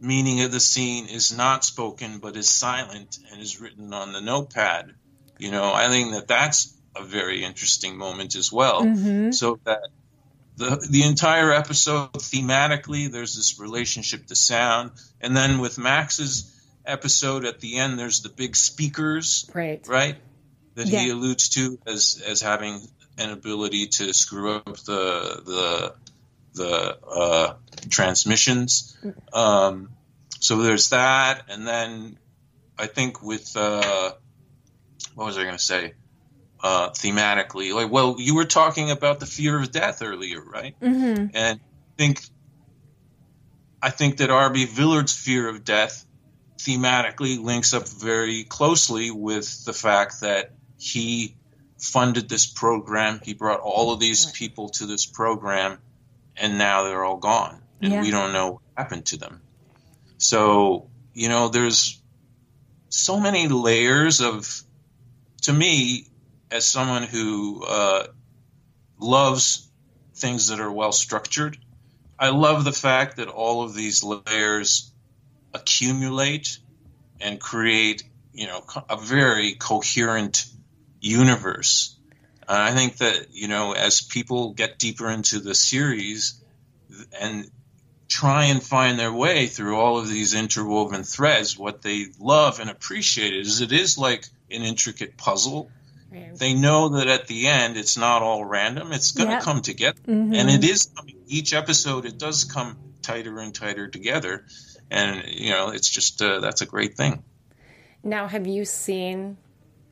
meaning 0.00 0.42
of 0.42 0.50
the 0.52 0.60
scene 0.60 1.06
is 1.06 1.36
not 1.36 1.64
spoken, 1.64 2.18
but 2.18 2.36
is 2.36 2.48
silent 2.48 3.18
and 3.30 3.40
is 3.40 3.60
written 3.60 3.92
on 3.92 4.12
the 4.12 4.20
notepad. 4.20 4.94
You 5.38 5.50
know, 5.50 5.72
I 5.72 5.88
think 5.88 6.12
that 6.12 6.28
that's 6.28 6.74
a 6.96 7.04
very 7.04 7.44
interesting 7.44 7.96
moment 7.96 8.34
as 8.34 8.52
well. 8.52 8.82
So 9.32 9.58
that 9.64 9.80
the 10.56 10.84
the 10.90 11.02
entire 11.04 11.52
episode 11.52 12.12
thematically, 12.14 13.10
there's 13.10 13.36
this 13.36 13.60
relationship 13.60 14.26
to 14.26 14.34
sound, 14.34 14.90
and 15.20 15.36
then 15.36 15.60
with 15.60 15.78
Max's 15.78 16.52
episode 16.84 17.44
at 17.44 17.60
the 17.60 17.76
end, 17.76 17.98
there's 17.98 18.22
the 18.22 18.28
big 18.30 18.56
speakers, 18.56 19.48
Right. 19.54 19.86
right? 19.86 20.16
That 20.74 20.88
he 20.88 21.10
alludes 21.10 21.50
to 21.50 21.78
as 21.86 22.22
as 22.26 22.40
having 22.40 22.80
an 23.18 23.30
ability 23.30 23.88
to 23.88 24.12
screw 24.14 24.56
up 24.56 24.76
the 24.78 25.42
the 25.44 25.94
the 26.54 26.98
uh, 27.06 27.54
transmissions. 27.90 28.96
Um, 29.32 29.90
so 30.40 30.62
there's 30.62 30.90
that, 30.90 31.42
and 31.48 31.66
then 31.66 32.18
I 32.78 32.86
think 32.86 33.22
with 33.22 33.56
uh, 33.56 34.12
what 35.18 35.26
was 35.26 35.36
I 35.36 35.42
going 35.42 35.56
to 35.56 35.62
say? 35.62 35.94
Uh, 36.62 36.90
thematically, 36.90 37.74
like, 37.74 37.90
well, 37.90 38.16
you 38.18 38.36
were 38.36 38.44
talking 38.44 38.92
about 38.92 39.18
the 39.18 39.26
fear 39.26 39.60
of 39.60 39.72
death 39.72 40.00
earlier, 40.00 40.40
right? 40.40 40.78
Mm-hmm. 40.80 41.26
And 41.34 41.60
I 41.60 41.96
think 41.96 42.20
I 43.82 43.90
think 43.90 44.18
that 44.18 44.30
R.B. 44.30 44.66
Villard's 44.66 45.12
fear 45.12 45.48
of 45.48 45.64
death 45.64 46.04
thematically 46.58 47.42
links 47.42 47.74
up 47.74 47.88
very 47.88 48.44
closely 48.44 49.10
with 49.10 49.64
the 49.64 49.72
fact 49.72 50.20
that 50.20 50.52
he 50.78 51.36
funded 51.78 52.28
this 52.28 52.46
program. 52.46 53.20
He 53.24 53.34
brought 53.34 53.60
all 53.60 53.92
of 53.92 53.98
these 54.00 54.26
people 54.26 54.68
to 54.70 54.86
this 54.86 55.04
program, 55.04 55.78
and 56.36 56.58
now 56.58 56.84
they're 56.84 57.04
all 57.04 57.16
gone, 57.18 57.60
and 57.82 57.92
Yeah. 57.92 58.02
we 58.02 58.10
don't 58.12 58.32
know 58.32 58.50
what 58.52 58.62
happened 58.76 59.06
to 59.06 59.16
them. 59.16 59.40
So 60.18 60.90
you 61.12 61.28
know, 61.28 61.48
there's 61.48 62.00
so 62.90 63.18
many 63.18 63.48
layers 63.48 64.20
of, 64.20 64.62
to 65.42 65.52
me, 65.52 66.06
as 66.50 66.66
someone 66.66 67.02
who 67.02 67.64
uh, 67.64 68.06
loves 68.98 69.68
things 70.14 70.48
that 70.48 70.60
are 70.60 70.72
well 70.72 70.92
structured. 70.92 71.56
I 72.18 72.30
love 72.30 72.64
the 72.64 72.72
fact 72.72 73.16
that 73.16 73.28
all 73.28 73.62
of 73.62 73.74
these 73.74 74.02
layers 74.02 74.90
accumulate 75.54 76.58
and 77.20 77.40
create, 77.40 78.02
you 78.32 78.46
know, 78.46 78.64
a 78.88 78.96
very 78.96 79.52
coherent 79.54 80.44
universe. 81.00 81.96
Uh, 82.48 82.56
I 82.58 82.72
think 82.72 82.98
that, 82.98 83.28
you 83.30 83.48
know, 83.48 83.72
as 83.72 84.00
people 84.00 84.52
get 84.52 84.78
deeper 84.78 85.08
into 85.08 85.38
the 85.38 85.54
series 85.54 86.40
and 87.20 87.48
try 88.08 88.46
and 88.46 88.62
find 88.62 88.98
their 88.98 89.12
way 89.12 89.46
through 89.46 89.76
all 89.76 89.98
of 89.98 90.08
these 90.08 90.34
interwoven 90.34 91.04
threads, 91.04 91.58
what 91.58 91.82
they 91.82 92.06
love 92.18 92.58
and 92.58 92.70
appreciate 92.70 93.34
is 93.34 93.60
it 93.60 93.72
is 93.72 93.98
like 93.98 94.26
an 94.50 94.62
intricate 94.62 95.16
puzzle. 95.16 95.70
Right. 96.10 96.34
they 96.34 96.54
know 96.54 96.88
that 96.96 97.06
at 97.06 97.26
the 97.26 97.48
end 97.48 97.76
it's 97.76 97.98
not 97.98 98.22
all 98.22 98.42
random. 98.42 98.92
It's 98.92 99.12
going 99.12 99.28
to 99.28 99.34
Yeah. 99.34 99.40
come 99.40 99.60
together. 99.60 100.00
And 100.06 100.48
it 100.48 100.64
is 100.64 100.86
coming. 100.96 101.16
Each 101.26 101.52
episode 101.52 102.06
it 102.06 102.16
does 102.16 102.44
come 102.44 102.78
tighter 103.02 103.38
and 103.40 103.54
tighter 103.54 103.88
together. 103.88 104.46
And 104.90 105.22
you 105.28 105.50
know 105.50 105.68
it's 105.68 105.88
just 105.90 106.22
uh, 106.22 106.40
that's 106.40 106.62
a 106.62 106.66
great 106.66 106.96
thing. 106.96 107.22
Now, 108.02 108.26
have 108.26 108.46
you 108.46 108.64
seen 108.64 109.36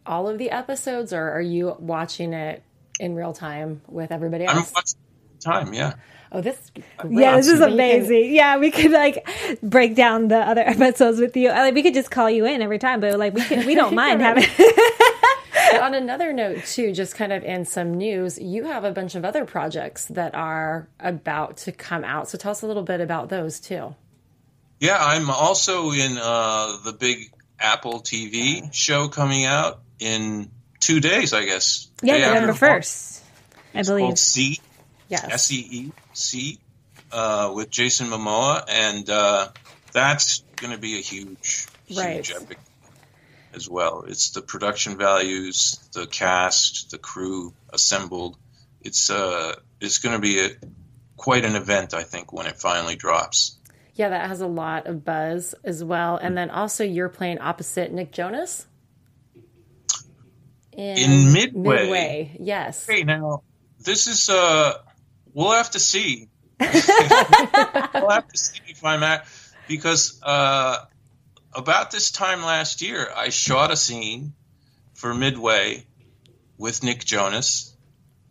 all 0.07 0.27
of 0.29 0.39
the 0.39 0.51
episodes, 0.51 1.13
or 1.13 1.31
are 1.33 1.41
you 1.43 1.77
watching 1.79 2.33
it 2.33 2.63
in 2.99 3.15
real 3.15 3.35
time 3.35 3.83
with 3.89 4.11
everybody 4.11 4.49
i'm 4.49 4.57
else? 4.59 4.73
watching 4.75 4.99
time 5.41 5.73
yeah 5.75 5.95
oh, 6.33 6.41
this. 6.41 6.59
Yeah, 7.09 7.37
this 7.37 7.47
is 7.49 7.59
So 7.61 7.67
you 7.67 7.71
can- 7.71 7.73
amazing. 7.75 8.35
Yeah, 8.35 8.59
we 8.59 8.71
could 8.71 8.91
like 8.91 9.27
break 9.63 9.95
down 9.95 10.29
the 10.29 10.39
other 10.39 10.61
episodes 10.67 11.19
with 11.21 11.37
you. 11.37 11.49
Like 11.51 11.73
we 11.75 11.83
could 11.83 11.95
just 11.95 12.11
call 12.11 12.29
you 12.29 12.45
in 12.47 12.61
every 12.63 12.79
time, 12.79 13.01
but 13.01 13.17
like 13.19 13.33
we 13.35 13.43
can, 13.43 13.65
we 13.67 13.75
don't 13.75 13.95
mind 14.05 14.21
having. 14.21 14.45
And 15.73 15.83
on 15.83 15.95
another 15.95 16.33
note, 16.33 16.65
too, 16.65 16.93
just 16.93 17.17
kind 17.17 17.33
of 17.33 17.43
in 17.43 17.65
some 17.65 17.95
news, 17.95 18.39
you 18.39 18.65
have 18.67 18.85
a 18.85 18.93
bunch 18.93 19.17
of 19.17 19.25
other 19.25 19.45
projects 19.45 20.05
that 20.07 20.33
are 20.35 20.87
about 21.01 21.57
to 21.59 21.73
come 21.73 22.05
out. 22.05 22.29
So 22.29 22.39
tell 22.39 22.53
us 22.53 22.63
a 22.63 22.67
little 22.69 22.85
bit 22.85 23.01
about 23.01 23.31
those 23.31 23.59
too. 23.59 23.95
yeah 24.79 24.97
i'm 25.01 25.29
also 25.31 25.91
in 25.93 26.19
uh, 26.21 26.77
the 26.85 26.93
big 26.93 27.33
apple 27.59 28.01
tv 28.01 28.73
show 28.73 29.09
coming 29.09 29.45
out 29.45 29.81
in 29.99 30.51
two 30.81 31.01
days 31.01 31.33
i 31.33 31.45
guess 31.45 31.89
yeah, 32.03 32.19
November 32.19 32.53
first, 32.53 33.23
I 33.75 33.81
it's 33.81 33.89
believe. 33.89 34.03
called 34.05 34.19
c 34.19 34.61
Yes. 35.09 35.25
S 35.25 35.53
E 35.53 35.69
E 35.71 35.93
C 36.13 36.59
uh, 37.13 37.53
with 37.55 37.71
Jason 37.71 38.09
Momoa, 38.09 38.65
and 38.69 39.09
uh, 39.09 39.49
that's 39.93 40.41
going 40.57 40.73
to 40.73 40.79
be 40.79 40.99
a 40.99 41.01
huge, 41.01 41.67
Right. 41.97 42.17
huge 42.17 42.33
epic 42.33 42.59
as 43.55 43.69
well. 43.69 44.05
It's 44.07 44.31
the 44.31 44.43
production 44.43 44.99
values, 44.99 45.79
the 45.93 46.07
cast, 46.07 46.91
the 46.91 46.99
crew 46.99 47.55
assembled. 47.73 48.37
It's 48.83 49.11
uh, 49.11 49.55
it's 49.81 49.99
going 49.99 50.15
to 50.15 50.21
be 50.21 50.41
a, 50.45 50.51
quite 51.17 51.45
an 51.45 51.55
event, 51.57 51.95
I 51.95 52.03
think, 52.03 52.33
when 52.33 52.47
it 52.47 52.57
finally 52.57 52.97
drops. 52.97 53.57
Yeah, 53.95 54.11
that 54.11 54.29
has 54.29 54.41
a 54.41 54.47
lot 54.47 54.87
of 54.87 55.05
buzz 55.05 55.55
as 55.65 55.83
well. 55.83 56.17
And 56.17 56.37
then 56.37 56.51
also, 56.51 56.85
you're 56.85 57.09
playing 57.09 57.39
opposite 57.41 57.93
Nick 57.93 58.13
Jonas 58.13 58.67
In 60.73 61.33
Midway. 61.33 61.83
Midway, 61.83 62.37
yes. 62.39 62.87
Hey, 62.87 63.05
now 63.05 63.43
this 63.81 64.07
is 64.07 64.29
uh, 64.29 64.75
we'll 65.37 65.53
have 65.53 65.71
to 65.73 65.79
see. 65.79 66.29
we'll 66.59 66.71
have 66.71 68.29
to 68.29 68.39
see 68.39 68.61
if 68.69 68.83
I'm 68.85 69.03
at 69.03 69.29
because 69.69 70.19
uh, 70.23 70.79
about 71.55 71.91
this 71.91 72.11
time 72.11 72.43
last 72.43 72.81
year, 72.81 73.07
I 73.15 73.29
shot 73.29 73.71
a 73.71 73.77
scene 73.77 74.33
for 74.95 75.15
Midway 75.15 75.85
with 76.57 76.83
Nick 76.83 77.05
Jonas. 77.05 77.77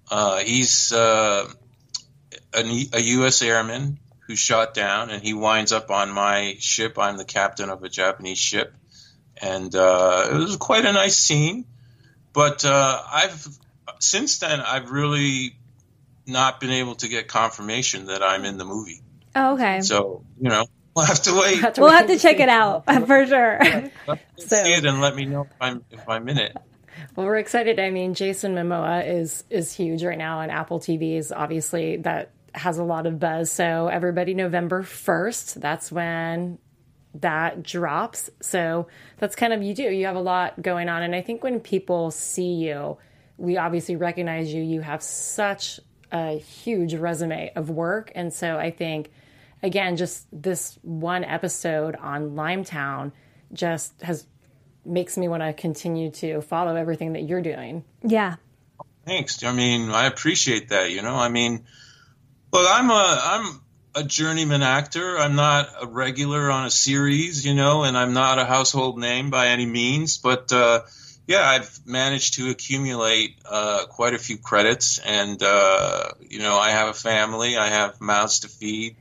Uh, 0.10 0.39
he's 0.39 0.91
uh, 0.91 1.48
a, 2.54 2.88
a 2.94 3.02
U.S. 3.02 3.41
airman 3.44 4.00
who's 4.26 4.39
shot 4.39 4.74
down, 4.74 5.12
and 5.12 5.22
he 5.22 5.36
winds 5.36 5.72
up 5.72 5.91
on 5.91 6.10
my 6.10 6.56
ship. 6.60 6.98
I'm 6.98 7.18
the 7.18 7.26
captain 7.26 7.70
of 7.70 7.84
a 7.84 7.89
Japanese 7.89 8.39
ship, 8.39 8.74
and 9.39 9.74
uh, 9.76 10.30
it 10.32 10.36
was 10.36 10.58
quite 10.58 10.86
a 10.86 10.94
nice 10.94 11.18
scene. 11.18 11.65
But 12.34 12.65
uh, 12.65 13.02
I've 13.12 13.48
since 14.00 14.39
then 14.39 14.60
I've 14.60 14.89
really 14.89 15.56
not 16.28 16.60
been 16.60 16.72
able 16.72 16.96
to 16.96 17.08
get 17.08 17.28
confirmation 17.28 18.08
that 18.08 18.24
I'm 18.24 18.46
in 18.46 18.58
the 18.58 18.66
movie. 18.66 19.02
Oh, 19.36 19.54
okay. 19.56 19.82
So 19.82 20.24
you 20.40 20.50
know 20.50 20.66
we'll 20.96 21.06
have 21.06 21.22
to 21.24 21.34
wait. 21.40 21.60
Have 21.60 21.74
to 21.74 21.82
we'll 21.82 21.92
have 21.92 22.08
to 22.08 22.18
check 22.18 22.40
it 22.40 22.50
out 22.50 22.86
for 23.08 23.26
sure. 23.26 23.60
So- 24.06 24.18
see 24.38 24.74
it 24.74 24.86
and 24.86 25.02
let 25.02 25.16
me 25.16 25.26
know 25.26 25.42
if 25.44 25.52
I'm 25.60 25.84
if 25.92 26.08
I'm 26.08 26.28
in 26.30 26.38
it. 26.38 26.56
Well, 27.16 27.26
we're 27.26 27.38
excited. 27.38 27.80
I 27.80 27.92
mean, 27.92 28.14
Jason 28.14 28.56
Momoa 28.56 29.08
is 29.08 29.44
is 29.50 29.74
huge 29.74 30.04
right 30.04 30.18
now, 30.18 30.42
and 30.42 30.52
Apple 30.52 30.80
TV 30.80 31.18
is 31.18 31.32
obviously 31.32 31.98
that 31.98 32.32
has 32.54 32.78
a 32.78 32.84
lot 32.84 33.06
of 33.06 33.20
buzz. 33.20 33.52
So 33.52 33.88
everybody, 33.88 34.34
November 34.34 34.84
first, 34.84 35.60
that's 35.60 35.92
when 35.92 36.58
that 37.16 37.64
drops. 37.64 38.30
So 38.42 38.88
that's 39.18 39.36
kind 39.36 39.54
of 39.54 39.62
you 39.62 39.74
do. 39.74 39.84
You 39.84 40.06
have 40.06 40.16
a 40.16 40.22
lot 40.22 40.62
going 40.62 40.90
on, 40.90 41.04
and 41.04 41.16
I 41.16 41.22
think 41.22 41.44
when 41.44 41.60
people 41.60 42.12
see 42.12 42.54
you, 42.54 42.98
we 43.38 43.58
obviously 43.58 43.96
recognize 43.96 44.54
you. 44.54 44.64
You 44.64 44.82
have 44.82 45.04
such 45.04 45.80
a 46.12 46.38
huge 46.38 46.94
resume 46.94 47.52
of 47.56 47.70
work, 47.70 48.12
and 48.15 48.34
so 48.34 48.58
I 48.58 48.72
think 48.72 49.12
again, 49.63 49.98
just 49.98 50.28
this 50.32 50.78
one 50.82 51.24
episode 51.24 51.96
on 51.96 52.32
Limetown 52.32 53.12
just 53.54 54.00
has 54.02 54.26
makes 54.86 55.18
me 55.18 55.28
want 55.28 55.41
to 55.41 55.52
continue 55.54 56.12
to 56.12 56.41
follow 56.41 56.76
everything 56.76 57.13
that 57.13 57.24
you're 57.24 57.41
doing. 57.41 57.84
yeah. 58.04 58.36
Thanks. 59.06 59.44
I 59.44 59.52
mean, 59.52 59.91
I 59.91 60.08
appreciate 60.08 60.70
that. 60.70 60.89
You 60.89 61.04
know, 61.04 61.15
I 61.15 61.30
mean, 61.30 61.65
look, 62.52 62.68
I'm 62.68 62.89
a 62.89 63.20
I'm 63.24 63.62
a 63.94 64.04
journeyman 64.04 64.63
actor. 64.63 65.20
I'm 65.20 65.36
not 65.36 65.70
a 65.80 65.86
regular 65.86 66.50
on 66.50 66.65
a 66.65 66.72
series, 66.72 67.46
you 67.46 67.54
know, 67.54 67.84
and 67.84 67.96
I'm 67.96 68.13
not 68.13 68.39
a 68.39 68.46
household 68.46 68.98
name 68.98 69.30
by 69.30 69.50
any 69.50 69.68
means. 69.68 70.18
But 70.18 70.52
uh, 70.52 70.82
yeah, 71.28 71.48
I've 71.48 71.80
managed 71.86 72.36
to 72.36 72.50
accumulate 72.50 73.38
uh, 73.50 73.86
quite 73.88 74.14
a 74.14 74.20
few 74.20 74.38
credits, 74.38 75.00
and 75.00 75.42
uh, 75.42 76.10
you 76.20 76.40
know, 76.40 76.58
I 76.58 76.72
have 76.72 76.90
a 76.90 76.94
family. 76.94 77.58
I 77.58 77.68
have 77.68 78.00
mouths 78.00 78.42
to 78.42 78.48
feed, 78.48 78.96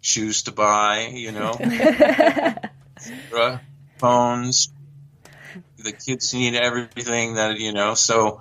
shoes 0.00 0.44
to 0.44 0.52
buy. 0.52 1.10
You 1.12 1.32
know, 1.32 1.52
phones. 3.98 4.72
The 5.78 5.92
kids 5.92 6.32
need 6.34 6.54
everything 6.54 7.34
that 7.34 7.58
you 7.58 7.72
know. 7.72 7.94
So 7.94 8.40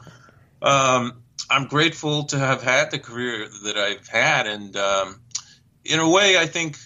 um, 0.61 1.23
I'm 1.49 1.67
grateful 1.67 2.25
to 2.25 2.37
have 2.37 2.61
had 2.61 2.91
the 2.91 2.99
career 2.99 3.47
that 3.63 3.77
I've 3.77 4.07
had, 4.07 4.45
and 4.45 4.75
um, 4.77 5.19
in 5.83 5.99
a 5.99 6.07
way, 6.07 6.37
I 6.37 6.45
think 6.45 6.77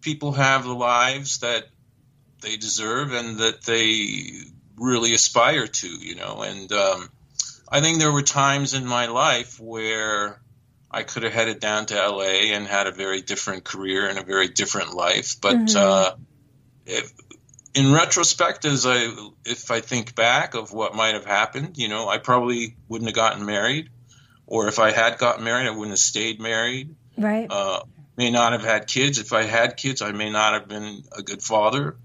people 0.00 0.32
have 0.32 0.64
the 0.64 0.74
lives 0.74 1.38
that 1.38 1.68
they 2.40 2.56
deserve 2.56 3.12
and 3.12 3.38
that 3.38 3.62
they 3.62 4.48
really 4.78 5.14
aspire 5.14 5.66
to, 5.66 5.88
you 5.88 6.14
know. 6.14 6.42
And 6.42 6.70
um, 6.72 7.10
I 7.70 7.80
think 7.80 7.98
there 7.98 8.12
were 8.12 8.22
times 8.22 8.74
in 8.74 8.86
my 8.86 9.06
life 9.06 9.60
where 9.60 10.40
I 10.90 11.02
could 11.02 11.22
have 11.22 11.32
headed 11.32 11.60
down 11.60 11.86
to 11.86 11.94
LA 11.94 12.52
and 12.54 12.66
had 12.66 12.86
a 12.86 12.92
very 12.92 13.20
different 13.20 13.64
career 13.64 14.08
and 14.08 14.18
a 14.18 14.22
very 14.22 14.48
different 14.48 14.94
life, 14.94 15.36
but 15.40 15.74
uh, 15.76 16.14
if, 16.86 17.12
in 17.74 17.92
retrospect, 17.92 18.64
as 18.64 18.86
I 18.86 19.08
if 19.44 19.70
I 19.70 19.80
think 19.80 20.14
back 20.14 20.54
of 20.54 20.72
what 20.72 20.94
might 20.94 21.14
have 21.14 21.26
happened, 21.26 21.76
you 21.76 21.88
know, 21.88 22.08
I 22.08 22.18
probably 22.18 22.76
wouldn't 22.88 23.08
have 23.08 23.14
gotten 23.14 23.44
married, 23.44 23.90
or 24.46 24.68
if 24.68 24.78
I 24.78 24.90
had 24.90 25.18
gotten 25.18 25.44
married, 25.44 25.66
I 25.66 25.70
wouldn't 25.70 25.90
have 25.90 25.98
stayed 25.98 26.40
married. 26.40 26.94
Right. 27.16 27.46
Uh, 27.50 27.82
may 28.16 28.30
not 28.30 28.52
have 28.52 28.64
had 28.64 28.86
kids. 28.86 29.18
If 29.18 29.32
I 29.32 29.44
had 29.44 29.76
kids, 29.76 30.02
I 30.02 30.12
may 30.12 30.30
not 30.30 30.54
have 30.54 30.68
been 30.68 31.04
a 31.16 31.22
good 31.22 31.42
father. 31.42 31.96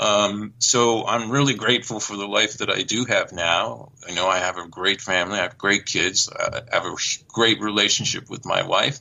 Um, 0.00 0.54
so 0.58 1.06
I'm 1.06 1.30
really 1.30 1.52
grateful 1.52 2.00
for 2.00 2.16
the 2.16 2.26
life 2.26 2.58
that 2.58 2.70
I 2.70 2.82
do 2.82 3.04
have 3.04 3.32
now. 3.32 3.92
I 4.08 4.12
know 4.14 4.26
I 4.26 4.38
have 4.38 4.56
a 4.56 4.66
great 4.66 5.02
family. 5.02 5.38
I 5.38 5.42
have 5.42 5.58
great 5.58 5.84
kids. 5.84 6.30
I 6.34 6.62
have 6.72 6.86
a 6.86 6.96
great 7.28 7.60
relationship 7.60 8.30
with 8.30 8.46
my 8.46 8.62
wife, 8.62 8.98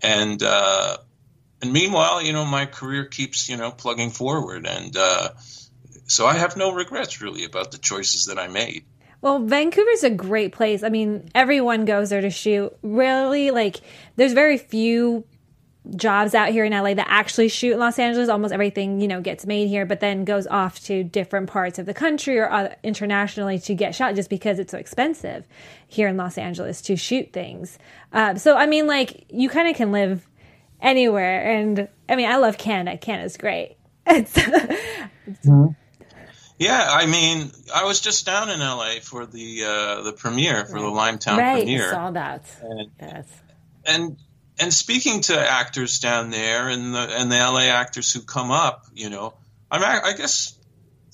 and 0.00 0.40
uh, 0.40 0.98
and 1.60 1.72
meanwhile, 1.72 2.22
you 2.22 2.32
know, 2.32 2.44
my 2.44 2.64
career 2.66 3.06
keeps 3.06 3.48
you 3.48 3.56
know 3.56 3.72
plugging 3.72 4.10
forward, 4.10 4.66
and 4.66 4.96
uh, 4.96 5.30
so 6.06 6.26
I 6.26 6.34
have 6.34 6.56
no 6.56 6.72
regrets 6.72 7.20
really 7.20 7.44
about 7.44 7.72
the 7.72 7.78
choices 7.78 8.26
that 8.26 8.38
I 8.38 8.46
made. 8.46 8.84
Well, 9.20 9.40
Vancouver's 9.40 10.04
a 10.04 10.10
great 10.10 10.52
place. 10.52 10.84
I 10.84 10.90
mean, 10.90 11.28
everyone 11.34 11.86
goes 11.86 12.10
there 12.10 12.20
to 12.20 12.30
shoot. 12.30 12.72
Really, 12.82 13.50
like, 13.50 13.80
there's 14.14 14.32
very 14.32 14.58
few 14.58 15.24
jobs 15.94 16.34
out 16.34 16.48
here 16.50 16.64
in 16.64 16.72
LA 16.72 16.94
that 16.94 17.06
actually 17.08 17.48
shoot 17.48 17.72
in 17.74 17.78
Los 17.78 17.98
Angeles. 17.98 18.28
Almost 18.28 18.52
everything, 18.52 19.00
you 19.00 19.06
know, 19.08 19.20
gets 19.20 19.46
made 19.46 19.68
here, 19.68 19.86
but 19.86 20.00
then 20.00 20.24
goes 20.24 20.46
off 20.46 20.80
to 20.84 21.04
different 21.04 21.48
parts 21.48 21.78
of 21.78 21.86
the 21.86 21.94
country 21.94 22.38
or 22.38 22.50
uh, 22.50 22.74
internationally 22.82 23.58
to 23.60 23.74
get 23.74 23.94
shot 23.94 24.14
just 24.14 24.28
because 24.30 24.58
it's 24.58 24.72
so 24.72 24.78
expensive 24.78 25.46
here 25.86 26.08
in 26.08 26.16
Los 26.16 26.38
Angeles 26.38 26.82
to 26.82 26.96
shoot 26.96 27.32
things. 27.32 27.78
Uh, 28.12 28.34
so, 28.34 28.56
I 28.56 28.66
mean, 28.66 28.86
like, 28.86 29.26
you 29.30 29.48
kind 29.48 29.68
of 29.68 29.76
can 29.76 29.92
live 29.92 30.26
anywhere. 30.80 31.42
And 31.58 31.88
I 32.08 32.16
mean, 32.16 32.28
I 32.28 32.36
love 32.36 32.58
Canada. 32.58 32.96
Canada's 32.98 33.36
great. 33.36 33.76
It's, 34.08 34.38
Yeah, 36.58 36.88
I 36.90 37.04
mean, 37.06 37.50
I 37.74 37.84
was 37.84 38.00
just 38.00 38.24
down 38.24 38.48
in 38.48 38.60
LA 38.60 38.94
for 39.02 39.26
the 39.26 39.64
uh, 39.64 40.02
the 40.02 40.12
premiere 40.12 40.64
for 40.64 40.80
the 40.80 40.86
Limetown 40.86 41.36
Right. 41.36 41.58
premiere, 41.64 41.90
Saw 41.90 42.10
that. 42.12 42.44
and 42.62 42.90
That's 42.98 43.32
and 43.84 44.16
and 44.58 44.72
speaking 44.72 45.20
to 45.22 45.38
actors 45.38 46.00
down 46.00 46.30
there 46.30 46.68
and 46.68 46.94
the 46.94 46.98
and 46.98 47.30
the 47.30 47.36
LA 47.36 47.64
actors 47.64 48.12
who 48.12 48.20
come 48.20 48.50
up, 48.50 48.86
you 48.94 49.10
know, 49.10 49.34
I'm 49.70 49.82
I 49.82 50.14
guess 50.16 50.56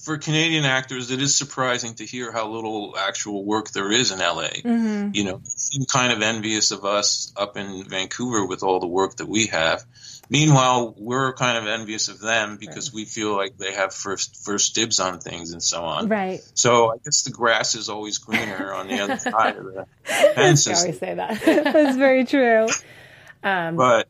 for 0.03 0.19
Canadian 0.19 0.65
actors, 0.65 1.13
it 1.13 1.23
is 1.23 1.35
surprising 1.35 1.95
to 1.95 2.05
hear 2.05 2.33
how 2.33 2.49
little 2.49 2.97
actual 2.99 3.45
work 3.45 3.71
there 3.71 3.91
is 3.91 4.11
in 4.11 4.19
LA. 4.19 4.49
Mm-hmm. 4.49 5.11
You 5.15 5.25
know, 5.25 5.41
seem 5.45 5.85
kind 5.85 6.13
of 6.13 6.23
envious 6.23 6.73
of 6.73 6.85
us 6.85 7.33
up 7.37 7.57
in 7.57 7.85
Vancouver 7.85 8.45
with 8.45 8.65
all 8.65 8.81
the 8.81 8.89
work 8.89 9.17
that 9.17 9.29
we 9.29 9.47
have. 9.47 9.85
Meanwhile, 10.29 10.95
we're 10.99 11.35
kind 11.35 11.57
of 11.57 11.67
envious 11.67 12.09
of 12.09 12.19
them 12.19 12.57
because 12.59 12.93
we 12.93 13.05
feel 13.05 13.37
like 13.37 13.57
they 13.59 13.75
have 13.75 13.95
first 13.95 14.45
first 14.45 14.75
dibs 14.75 14.99
on 14.99 15.21
things 15.21 15.53
and 15.53 15.63
so 15.63 15.85
on. 15.85 16.09
right. 16.09 16.41
So 16.55 16.91
I 16.91 16.97
guess 17.05 17.23
the 17.23 17.31
grass 17.31 17.75
is 17.77 17.89
always 17.89 18.19
greener 18.19 18.73
on 18.75 18.89
the 18.89 19.01
other 19.01 19.17
side 19.19 19.57
of 19.57 19.65
the 19.67 19.87
fence. 20.05 20.67
I 20.67 20.75
always 20.75 20.99
say 20.99 21.15
that. 21.15 21.41
That's 21.45 21.97
very 21.97 22.25
true. 22.25 22.67
But 23.77 24.09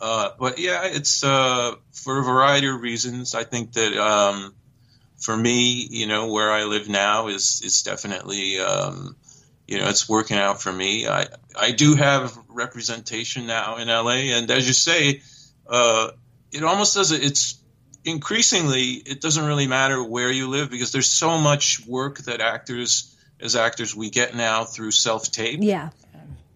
uh, 0.00 0.30
but 0.38 0.58
yeah, 0.58 0.82
it's 0.84 1.24
uh, 1.24 1.74
for 1.92 2.18
a 2.18 2.22
variety 2.22 2.68
of 2.68 2.80
reasons. 2.80 3.34
I 3.34 3.44
think 3.44 3.72
that 3.72 3.96
um, 3.96 4.54
for 5.18 5.36
me, 5.36 5.86
you 5.90 6.06
know, 6.06 6.32
where 6.32 6.52
I 6.52 6.64
live 6.64 6.88
now 6.88 7.28
is 7.28 7.62
is 7.64 7.82
definitely 7.82 8.58
um, 8.58 9.16
you 9.66 9.78
know 9.78 9.88
it's 9.88 10.08
working 10.08 10.36
out 10.36 10.62
for 10.62 10.72
me. 10.72 11.08
I 11.08 11.26
I 11.58 11.72
do 11.72 11.94
have 11.94 12.36
representation 12.48 13.46
now 13.46 13.78
in 13.78 13.88
LA, 13.88 14.36
and 14.36 14.50
as 14.50 14.66
you 14.66 14.74
say, 14.74 15.22
uh, 15.66 16.10
it 16.52 16.62
almost 16.62 16.94
does. 16.94 17.12
It's 17.12 17.58
increasingly 18.04 18.90
it 18.90 19.20
doesn't 19.20 19.44
really 19.44 19.66
matter 19.66 20.02
where 20.02 20.30
you 20.30 20.48
live 20.48 20.70
because 20.70 20.92
there's 20.92 21.10
so 21.10 21.38
much 21.38 21.84
work 21.86 22.18
that 22.18 22.40
actors 22.40 23.12
as 23.40 23.56
actors 23.56 23.94
we 23.94 24.10
get 24.10 24.34
now 24.34 24.64
through 24.64 24.90
self 24.90 25.30
tape. 25.30 25.60
Yeah. 25.62 25.90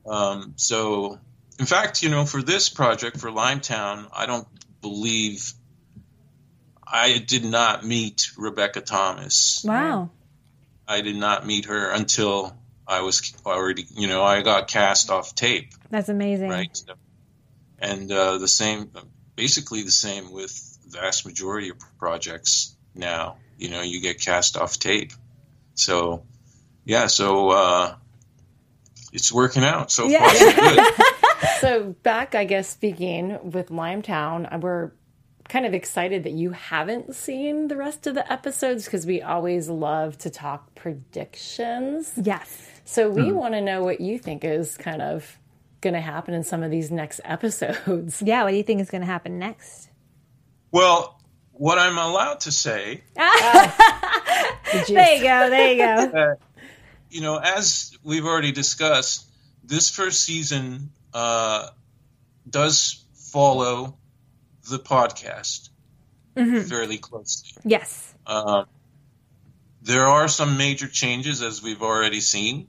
Um, 0.07 0.55
so, 0.57 1.19
in 1.61 1.67
fact, 1.67 2.03
you 2.03 2.09
know, 2.09 2.25
for 2.25 2.43
this 2.43 2.71
project 2.71 3.19
for 3.21 3.29
Limetown, 3.31 4.09
I 4.15 4.25
don't 4.25 4.49
believe 4.81 5.53
I 6.87 7.19
did 7.19 7.45
not 7.45 7.85
meet 7.85 8.31
Rebecca 8.39 8.81
Thomas. 8.81 9.63
Wow. 9.63 10.11
I 10.89 11.03
did 11.03 11.17
not 11.17 11.47
meet 11.47 11.67
her 11.67 11.91
until 11.91 12.57
I 12.89 13.03
was 13.03 13.35
already, 13.45 13.85
you 13.95 14.09
know, 14.09 14.25
I 14.25 14.41
got 14.41 14.69
cast 14.69 15.11
off 15.11 15.35
tape, 15.35 15.69
That's 15.91 16.09
amazing. 16.09 16.49
right? 16.49 16.77
And 17.79 18.11
uh, 18.11 18.39
the 18.39 18.49
same, 18.49 18.91
basically 19.37 19.83
the 19.83 19.91
same 19.91 20.33
with 20.33 20.79
vast 20.89 21.27
majority 21.27 21.69
of 21.69 21.77
projects 21.99 22.75
now. 22.95 23.37
You 23.59 23.69
know, 23.69 23.83
you 23.83 24.01
get 24.01 24.19
cast 24.19 24.57
off 24.57 24.79
tape. 24.79 25.13
So, 25.75 26.25
yeah, 26.87 27.07
so 27.07 27.51
uh, 27.51 27.95
it's 29.13 29.31
working 29.31 29.63
out 29.63 29.93
so 29.93 30.09
Yeah. 30.09 30.21
far. 30.27 30.35
So 30.35 30.53
good. 30.53 30.95
So 31.61 31.95
back, 32.03 32.35
I 32.35 32.45
guess, 32.45 32.69
speaking 32.69 33.39
with 33.51 33.69
Limetown, 33.69 34.53
uh, 34.53 34.59
we're 34.59 34.93
kind 35.49 35.67
of 35.67 35.75
excited 35.75 36.25
that 36.25 36.33
you 36.33 36.51
haven't 36.53 37.15
seen 37.15 37.69
the 37.69 37.77
rest 37.77 38.07
of 38.07 38.15
the 38.15 38.31
episodes 38.33 38.85
because 38.85 39.05
we 39.07 39.21
always 39.23 39.69
love 39.69 40.17
to 40.19 40.31
talk 40.31 40.75
predictions. 40.75 42.13
Yes. 42.17 42.67
So 42.85 43.11
we 43.11 43.33
want 43.33 43.55
to 43.55 43.61
know 43.61 43.83
what 43.83 44.01
you 44.01 44.19
think 44.19 44.45
is 44.45 44.77
kind 44.77 45.03
of 45.03 45.39
going 45.81 45.95
to 45.95 46.01
happen 46.01 46.35
in 46.35 46.43
some 46.45 46.63
of 46.63 46.71
these 46.71 46.91
next 46.91 47.21
episodes. 47.25 48.23
Yeah. 48.27 48.45
What 48.45 48.51
do 48.51 48.57
you 48.57 48.63
think 48.63 48.81
is 48.81 48.91
going 48.91 49.01
to 49.03 49.07
happen 49.07 49.39
next? 49.39 49.89
well, 50.73 51.21
what 51.53 51.79
I'm 51.79 51.99
allowed 51.99 52.41
to 52.41 52.53
say 52.53 53.03
Did 54.73 54.89
you- 54.89 54.95
There 54.95 55.17
you 55.17 55.23
go. 55.23 55.51
There 55.51 55.73
you 55.73 55.79
go. 55.79 56.07
that, 56.13 56.39
you 57.11 57.21
know, 57.23 57.37
as 57.39 57.97
we've 58.05 58.25
already 58.25 58.53
discussed, 58.53 59.27
this 59.65 59.91
first 59.91 60.23
season 60.23 60.91
uh, 61.15 61.69
does 62.49 63.05
follow 63.15 63.97
the 64.69 64.79
podcast 64.79 65.69
fairly 66.35 66.99
closely. 66.99 67.61
yes. 67.65 68.15
Um, 68.27 68.67
there 69.83 70.07
are 70.07 70.29
some 70.29 70.59
major 70.59 70.87
changes, 70.89 71.43
as 71.43 71.63
we've 71.63 71.83
already 71.83 72.21
seen, 72.21 72.69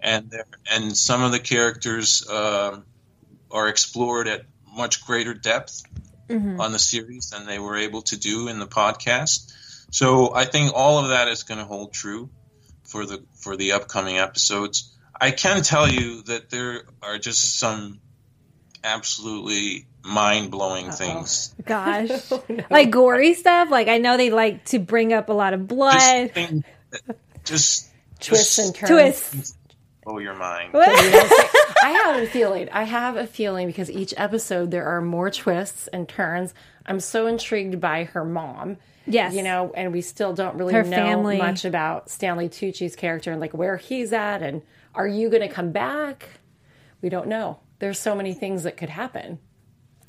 and 0.00 0.30
there, 0.30 0.46
and 0.70 0.96
some 0.96 1.22
of 1.22 1.32
the 1.32 1.40
characters 1.40 2.28
um, 2.28 2.84
are 3.50 3.68
explored 3.68 4.28
at 4.28 4.42
much 4.74 5.04
greater 5.04 5.34
depth 5.34 5.82
on 6.30 6.72
the 6.72 6.78
series 6.78 7.30
than 7.30 7.46
they 7.46 7.58
were 7.58 7.76
able 7.76 8.02
to 8.02 8.16
do 8.16 8.48
in 8.48 8.58
the 8.58 8.66
podcast. 8.66 9.52
So 9.90 10.34
I 10.34 10.44
think 10.44 10.72
all 10.74 10.98
of 10.98 11.08
that 11.08 11.28
is 11.28 11.42
going 11.42 11.58
to 11.58 11.64
hold 11.64 11.92
true 11.92 12.30
for 12.84 13.04
the 13.04 13.24
for 13.34 13.56
the 13.56 13.72
upcoming 13.72 14.18
episodes. 14.18 14.93
I 15.20 15.30
can 15.30 15.62
tell 15.62 15.88
you 15.88 16.22
that 16.24 16.50
there 16.50 16.82
are 17.02 17.18
just 17.18 17.58
some 17.58 18.00
absolutely 18.82 19.86
mind 20.02 20.50
blowing 20.50 20.90
things. 20.90 21.54
Gosh. 21.64 22.10
Oh, 22.30 22.42
like 22.70 22.90
gory 22.90 23.34
stuff. 23.34 23.70
Like 23.70 23.88
I 23.88 23.98
know 23.98 24.16
they 24.16 24.30
like 24.30 24.64
to 24.66 24.78
bring 24.78 25.12
up 25.12 25.28
a 25.28 25.32
lot 25.32 25.54
of 25.54 25.66
blood. 25.66 25.92
Just, 25.94 26.34
things 26.34 26.64
that 26.90 27.16
just 27.44 27.90
Twists 28.20 28.56
just 28.56 28.58
and 28.58 28.74
turns. 28.74 28.90
Twists. 28.90 29.56
blow 30.04 30.18
your 30.18 30.34
mind. 30.34 30.72
I 30.74 32.00
have 32.04 32.22
a 32.22 32.26
feeling. 32.26 32.68
I 32.70 32.84
have 32.84 33.16
a 33.16 33.26
feeling 33.26 33.66
because 33.66 33.90
each 33.90 34.14
episode 34.16 34.70
there 34.70 34.86
are 34.86 35.00
more 35.00 35.30
twists 35.30 35.88
and 35.88 36.08
turns. 36.08 36.54
I'm 36.86 37.00
so 37.00 37.26
intrigued 37.26 37.80
by 37.80 38.04
her 38.04 38.24
mom. 38.24 38.76
Yes. 39.06 39.34
You 39.34 39.42
know, 39.42 39.72
and 39.74 39.92
we 39.92 40.00
still 40.00 40.32
don't 40.32 40.56
really 40.56 40.72
Her 40.72 40.82
know 40.82 40.96
family. 40.96 41.36
much 41.38 41.64
about 41.64 42.08
Stanley 42.10 42.48
Tucci's 42.48 42.96
character 42.96 43.30
and 43.32 43.40
like 43.40 43.52
where 43.52 43.76
he's 43.76 44.12
at 44.12 44.42
and 44.42 44.62
are 44.94 45.06
you 45.06 45.28
going 45.30 45.42
to 45.42 45.48
come 45.48 45.72
back? 45.72 46.28
We 47.02 47.08
don't 47.08 47.28
know. 47.28 47.60
There's 47.78 47.98
so 47.98 48.14
many 48.14 48.34
things 48.34 48.62
that 48.62 48.76
could 48.76 48.90
happen. 48.90 49.38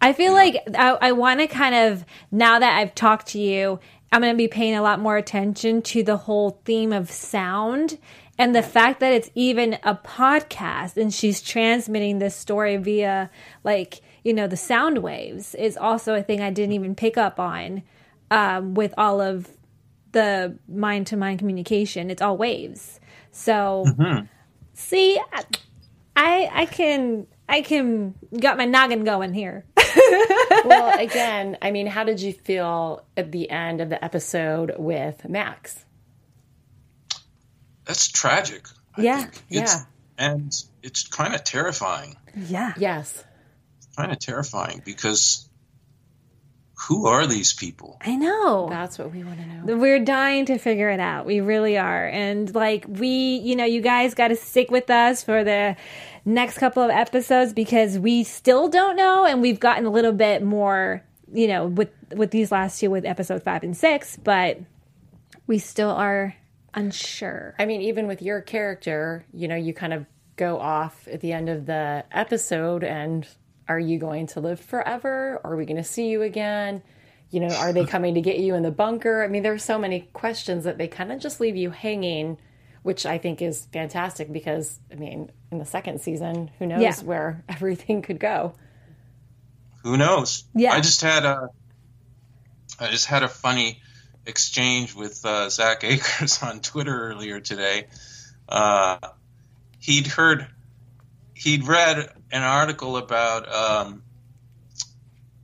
I 0.01 0.13
feel 0.13 0.33
like 0.33 0.61
I, 0.77 0.97
I 1.01 1.11
want 1.13 1.39
to 1.39 1.47
kind 1.47 1.73
of 1.73 2.05
now 2.31 2.59
that 2.59 2.77
I've 2.77 2.93
talked 2.93 3.27
to 3.27 3.39
you, 3.39 3.79
I'm 4.11 4.21
going 4.21 4.33
to 4.33 4.37
be 4.37 4.47
paying 4.47 4.75
a 4.75 4.81
lot 4.81 4.99
more 4.99 5.17
attention 5.17 5.81
to 5.83 6.03
the 6.03 6.17
whole 6.17 6.61
theme 6.63 6.93
of 6.93 7.09
sound 7.09 7.97
and 8.37 8.55
the 8.55 8.61
fact 8.61 8.99
that 8.99 9.13
it's 9.13 9.29
even 9.33 9.77
a 9.83 9.95
podcast 9.95 10.97
and 10.97 11.13
she's 11.13 11.41
transmitting 11.41 12.19
this 12.19 12.35
story 12.35 12.77
via 12.77 13.29
like 13.63 14.01
you 14.23 14.33
know 14.33 14.47
the 14.47 14.57
sound 14.57 14.99
waves 14.99 15.55
is 15.55 15.77
also 15.77 16.15
a 16.15 16.21
thing 16.21 16.41
I 16.41 16.49
didn't 16.49 16.73
even 16.73 16.95
pick 16.95 17.17
up 17.17 17.39
on 17.39 17.83
um, 18.31 18.73
with 18.73 18.93
all 18.97 19.21
of 19.21 19.49
the 20.11 20.57
mind 20.67 21.07
to 21.07 21.17
mind 21.17 21.39
communication. 21.39 22.09
It's 22.09 22.21
all 22.21 22.37
waves. 22.37 22.99
So 23.31 23.85
see, 24.75 25.19
I- 25.33 25.43
I 26.15 26.49
I 26.53 26.65
can 26.67 27.25
I 27.49 27.61
can 27.61 28.13
got 28.39 28.57
my 28.57 28.65
noggin 28.65 29.03
going 29.03 29.33
here. 29.33 29.65
Well, 30.65 30.97
again, 30.99 31.57
I 31.61 31.71
mean, 31.71 31.85
how 31.87 32.03
did 32.03 32.19
you 32.21 32.33
feel 32.33 33.05
at 33.17 33.31
the 33.31 33.49
end 33.49 33.81
of 33.81 33.89
the 33.89 34.03
episode 34.03 34.73
with 34.77 35.27
Max? 35.27 35.83
That's 37.85 38.07
tragic. 38.09 38.67
I 38.97 39.01
Yeah, 39.01 39.21
think. 39.23 39.43
It's, 39.49 39.73
yeah. 39.73 39.81
And 40.17 40.53
it's 40.81 41.07
kind 41.07 41.35
of 41.35 41.43
terrifying. 41.43 42.15
Yeah. 42.35 42.73
Yes. 42.77 43.23
Kind 43.95 44.11
of 44.11 44.19
terrifying 44.19 44.81
because 44.83 45.47
who 46.77 47.07
are 47.07 47.25
these 47.25 47.53
people? 47.53 47.97
I 48.01 48.15
know. 48.15 48.67
That's 48.69 48.97
what 48.97 49.11
we 49.11 49.23
want 49.23 49.39
to 49.39 49.45
know. 49.45 49.77
We're 49.77 50.03
dying 50.03 50.45
to 50.47 50.57
figure 50.57 50.89
it 50.89 50.99
out. 50.99 51.25
We 51.25 51.39
really 51.39 51.77
are. 51.77 52.07
And 52.07 52.53
like 52.53 52.85
we, 52.87 53.37
you 53.37 53.55
know, 53.55 53.65
you 53.65 53.81
guys 53.81 54.13
got 54.13 54.27
to 54.27 54.35
stick 54.35 54.69
with 54.69 54.89
us 54.89 55.23
for 55.23 55.43
the 55.43 55.77
next 56.25 56.57
couple 56.57 56.83
of 56.83 56.89
episodes 56.89 57.53
because 57.53 57.97
we 57.97 58.23
still 58.23 58.67
don't 58.67 58.95
know 58.95 59.25
and 59.25 59.41
we've 59.41 59.59
gotten 59.59 59.85
a 59.85 59.89
little 59.89 60.11
bit 60.11 60.43
more, 60.43 61.01
you 61.31 61.47
know, 61.47 61.67
with 61.67 61.89
with 62.13 62.31
these 62.31 62.51
last 62.51 62.79
two 62.79 62.89
with 62.89 63.05
episode 63.05 63.41
5 63.41 63.63
and 63.63 63.77
6, 63.77 64.17
but 64.17 64.59
we 65.47 65.59
still 65.59 65.91
are 65.91 66.35
unsure. 66.73 67.55
I 67.57 67.65
mean, 67.65 67.81
even 67.81 68.05
with 68.07 68.21
your 68.21 68.41
character, 68.41 69.25
you 69.33 69.47
know, 69.47 69.55
you 69.55 69.73
kind 69.73 69.93
of 69.93 70.05
go 70.35 70.59
off 70.59 71.07
at 71.07 71.21
the 71.21 71.31
end 71.31 71.49
of 71.49 71.65
the 71.65 72.03
episode 72.11 72.83
and 72.83 73.25
are 73.67 73.79
you 73.79 73.97
going 73.99 74.27
to 74.27 74.39
live 74.39 74.59
forever? 74.59 75.41
Are 75.43 75.55
we 75.55 75.65
going 75.65 75.77
to 75.77 75.83
see 75.83 76.09
you 76.09 76.21
again? 76.21 76.81
You 77.31 77.39
know, 77.41 77.55
are 77.55 77.73
they 77.73 77.85
coming 77.87 78.13
to 78.15 78.21
get 78.21 78.37
you 78.39 78.55
in 78.55 78.63
the 78.63 78.71
bunker? 78.71 79.23
I 79.23 79.27
mean, 79.27 79.43
there's 79.43 79.63
so 79.63 79.77
many 79.79 80.01
questions 80.13 80.63
that 80.65 80.77
they 80.77 80.87
kind 80.87 81.11
of 81.11 81.19
just 81.19 81.39
leave 81.39 81.55
you 81.55 81.71
hanging, 81.71 82.37
which 82.83 83.05
I 83.05 83.17
think 83.17 83.41
is 83.41 83.65
fantastic 83.73 84.31
because, 84.31 84.79
I 84.91 84.95
mean, 84.95 85.31
in 85.51 85.57
the 85.57 85.65
second 85.65 86.01
season, 86.01 86.51
who 86.59 86.67
knows 86.67 86.81
Yeah. 86.81 86.95
where 87.03 87.43
everything 87.49 88.01
could 88.01 88.19
go? 88.19 88.53
Who 89.83 89.97
knows? 89.97 90.43
Yeah. 90.53 90.73
I 90.73 90.81
just 90.81 91.01
had 91.01 91.25
a 91.25 91.49
I 92.79 92.89
just 92.89 93.05
had 93.05 93.23
a 93.23 93.27
funny 93.27 93.81
exchange 94.25 94.93
with 94.95 95.23
uh, 95.25 95.49
Zack 95.49 95.83
Akers 95.83 96.39
on 96.43 96.59
Twitter 96.59 97.09
earlier 97.09 97.39
today. 97.39 97.87
Uh, 98.49 98.97
he'd 99.79 100.07
heard 100.07 100.47
he'd 101.35 101.67
read 101.67 102.09
an 102.31 102.41
article 102.41 102.97
about 102.97 103.53
um, 103.53 104.03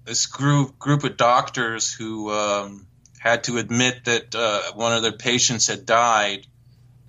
this 0.06 0.26
group 0.26 0.80
group 0.80 1.04
of 1.04 1.18
doctors 1.18 1.94
who 1.94 2.32
um, 2.32 2.88
had 3.20 3.44
to 3.44 3.58
admit 3.58 4.06
that 4.06 4.34
uh, 4.34 4.72
one 4.74 4.94
of 4.94 5.04
their 5.04 5.12
patients 5.12 5.68
had 5.68 5.86
died 5.86 6.48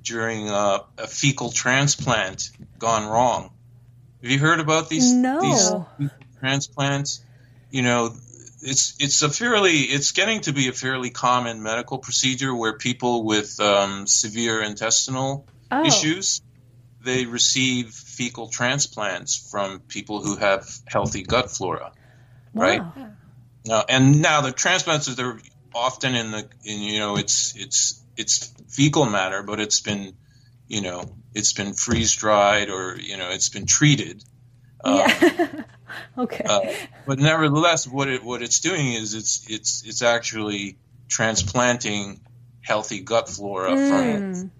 during 0.02 0.48
uh, 0.50 0.80
a 0.98 1.06
fecal 1.06 1.50
transplant 1.50 2.50
gone 2.78 3.06
wrong. 3.08 3.50
Have 4.22 4.30
you 4.30 4.38
heard 4.38 4.60
about 4.60 4.88
these 4.88 5.12
No. 5.12 5.86
these 5.98 6.10
transplants? 6.40 7.24
You 7.70 7.82
know, 7.82 8.14
it's 8.60 8.94
it's 8.98 9.22
a 9.22 9.30
fairly 9.30 9.78
it's 9.78 10.12
getting 10.12 10.40
to 10.42 10.52
be 10.52 10.68
a 10.68 10.72
fairly 10.72 11.10
common 11.10 11.62
medical 11.62 11.98
procedure 11.98 12.54
where 12.54 12.76
people 12.76 13.24
with 13.24 13.58
um, 13.60 14.06
severe 14.06 14.60
intestinal 14.60 15.46
Oh. 15.70 15.86
issues 15.86 16.42
they 17.04 17.26
receive 17.26 18.01
fecal 18.12 18.48
transplants 18.48 19.36
from 19.50 19.80
people 19.80 20.22
who 20.22 20.36
have 20.36 20.68
healthy 20.86 21.22
gut 21.22 21.50
flora, 21.50 21.92
right? 22.54 22.82
Wow. 22.82 23.08
Now, 23.64 23.84
and 23.88 24.22
now 24.22 24.40
the 24.42 24.52
transplants 24.52 25.08
are 25.08 25.14
they're 25.14 25.40
often 25.74 26.14
in 26.14 26.30
the 26.30 26.48
in, 26.64 26.80
you 26.80 26.98
know 26.98 27.16
it's 27.16 27.54
it's 27.56 28.04
it's 28.16 28.52
fecal 28.68 29.06
matter, 29.06 29.42
but 29.42 29.60
it's 29.60 29.80
been 29.80 30.14
you 30.68 30.82
know 30.82 31.16
it's 31.34 31.52
been 31.52 31.74
freeze 31.74 32.14
dried 32.14 32.70
or 32.70 32.96
you 32.98 33.16
know 33.16 33.30
it's 33.30 33.48
been 33.48 33.66
treated. 33.66 34.22
Um, 34.84 34.98
Yeah. 34.98 35.64
okay. 36.18 36.44
uh, 36.44 36.60
but 37.06 37.18
nevertheless, 37.18 37.86
what 37.86 38.08
it 38.08 38.22
what 38.24 38.42
it's 38.42 38.60
doing 38.60 38.92
is 38.94 39.14
it's 39.14 39.44
it's 39.48 39.82
it's 39.86 40.02
actually 40.02 40.78
transplanting 41.08 42.20
healthy 42.62 43.00
gut 43.00 43.28
flora 43.28 43.76
from 43.76 44.22
Mm. 44.32 44.50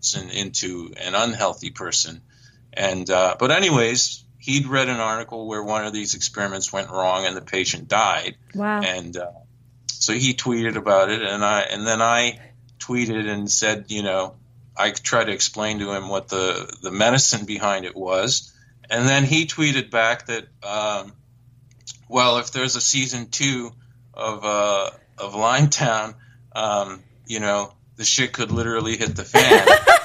person 0.00 0.30
into 0.30 0.92
an 0.96 1.14
unhealthy 1.14 1.70
person. 1.70 2.22
And 2.72 3.08
uh, 3.10 3.36
but 3.38 3.50
anyways, 3.50 4.24
he'd 4.38 4.66
read 4.66 4.88
an 4.88 5.00
article 5.00 5.46
where 5.46 5.62
one 5.62 5.84
of 5.86 5.92
these 5.92 6.14
experiments 6.14 6.72
went 6.72 6.90
wrong 6.90 7.26
and 7.26 7.36
the 7.36 7.42
patient 7.42 7.88
died, 7.88 8.36
wow. 8.54 8.80
and 8.80 9.16
uh, 9.16 9.30
so 9.88 10.12
he 10.12 10.34
tweeted 10.34 10.76
about 10.76 11.10
it, 11.10 11.22
and 11.22 11.44
I 11.44 11.60
and 11.60 11.86
then 11.86 12.00
I 12.00 12.40
tweeted 12.78 13.28
and 13.28 13.50
said, 13.50 13.86
you 13.88 14.02
know, 14.02 14.34
I 14.76 14.90
tried 14.90 15.24
to 15.24 15.32
explain 15.32 15.80
to 15.80 15.92
him 15.92 16.08
what 16.08 16.28
the 16.28 16.74
the 16.82 16.90
medicine 16.90 17.44
behind 17.44 17.84
it 17.84 17.96
was, 17.96 18.52
and 18.88 19.06
then 19.06 19.24
he 19.24 19.46
tweeted 19.46 19.90
back 19.90 20.26
that, 20.26 20.46
um, 20.62 21.12
well, 22.08 22.38
if 22.38 22.52
there's 22.52 22.76
a 22.76 22.80
season 22.80 23.28
two 23.28 23.72
of 24.14 24.44
uh, 24.44 24.90
of 25.18 25.34
Limetown, 25.34 26.14
um, 26.52 27.02
you 27.26 27.40
know, 27.40 27.74
the 27.96 28.04
shit 28.04 28.32
could 28.32 28.50
literally 28.50 28.96
hit 28.96 29.14
the 29.14 29.24
fan. 29.24 29.66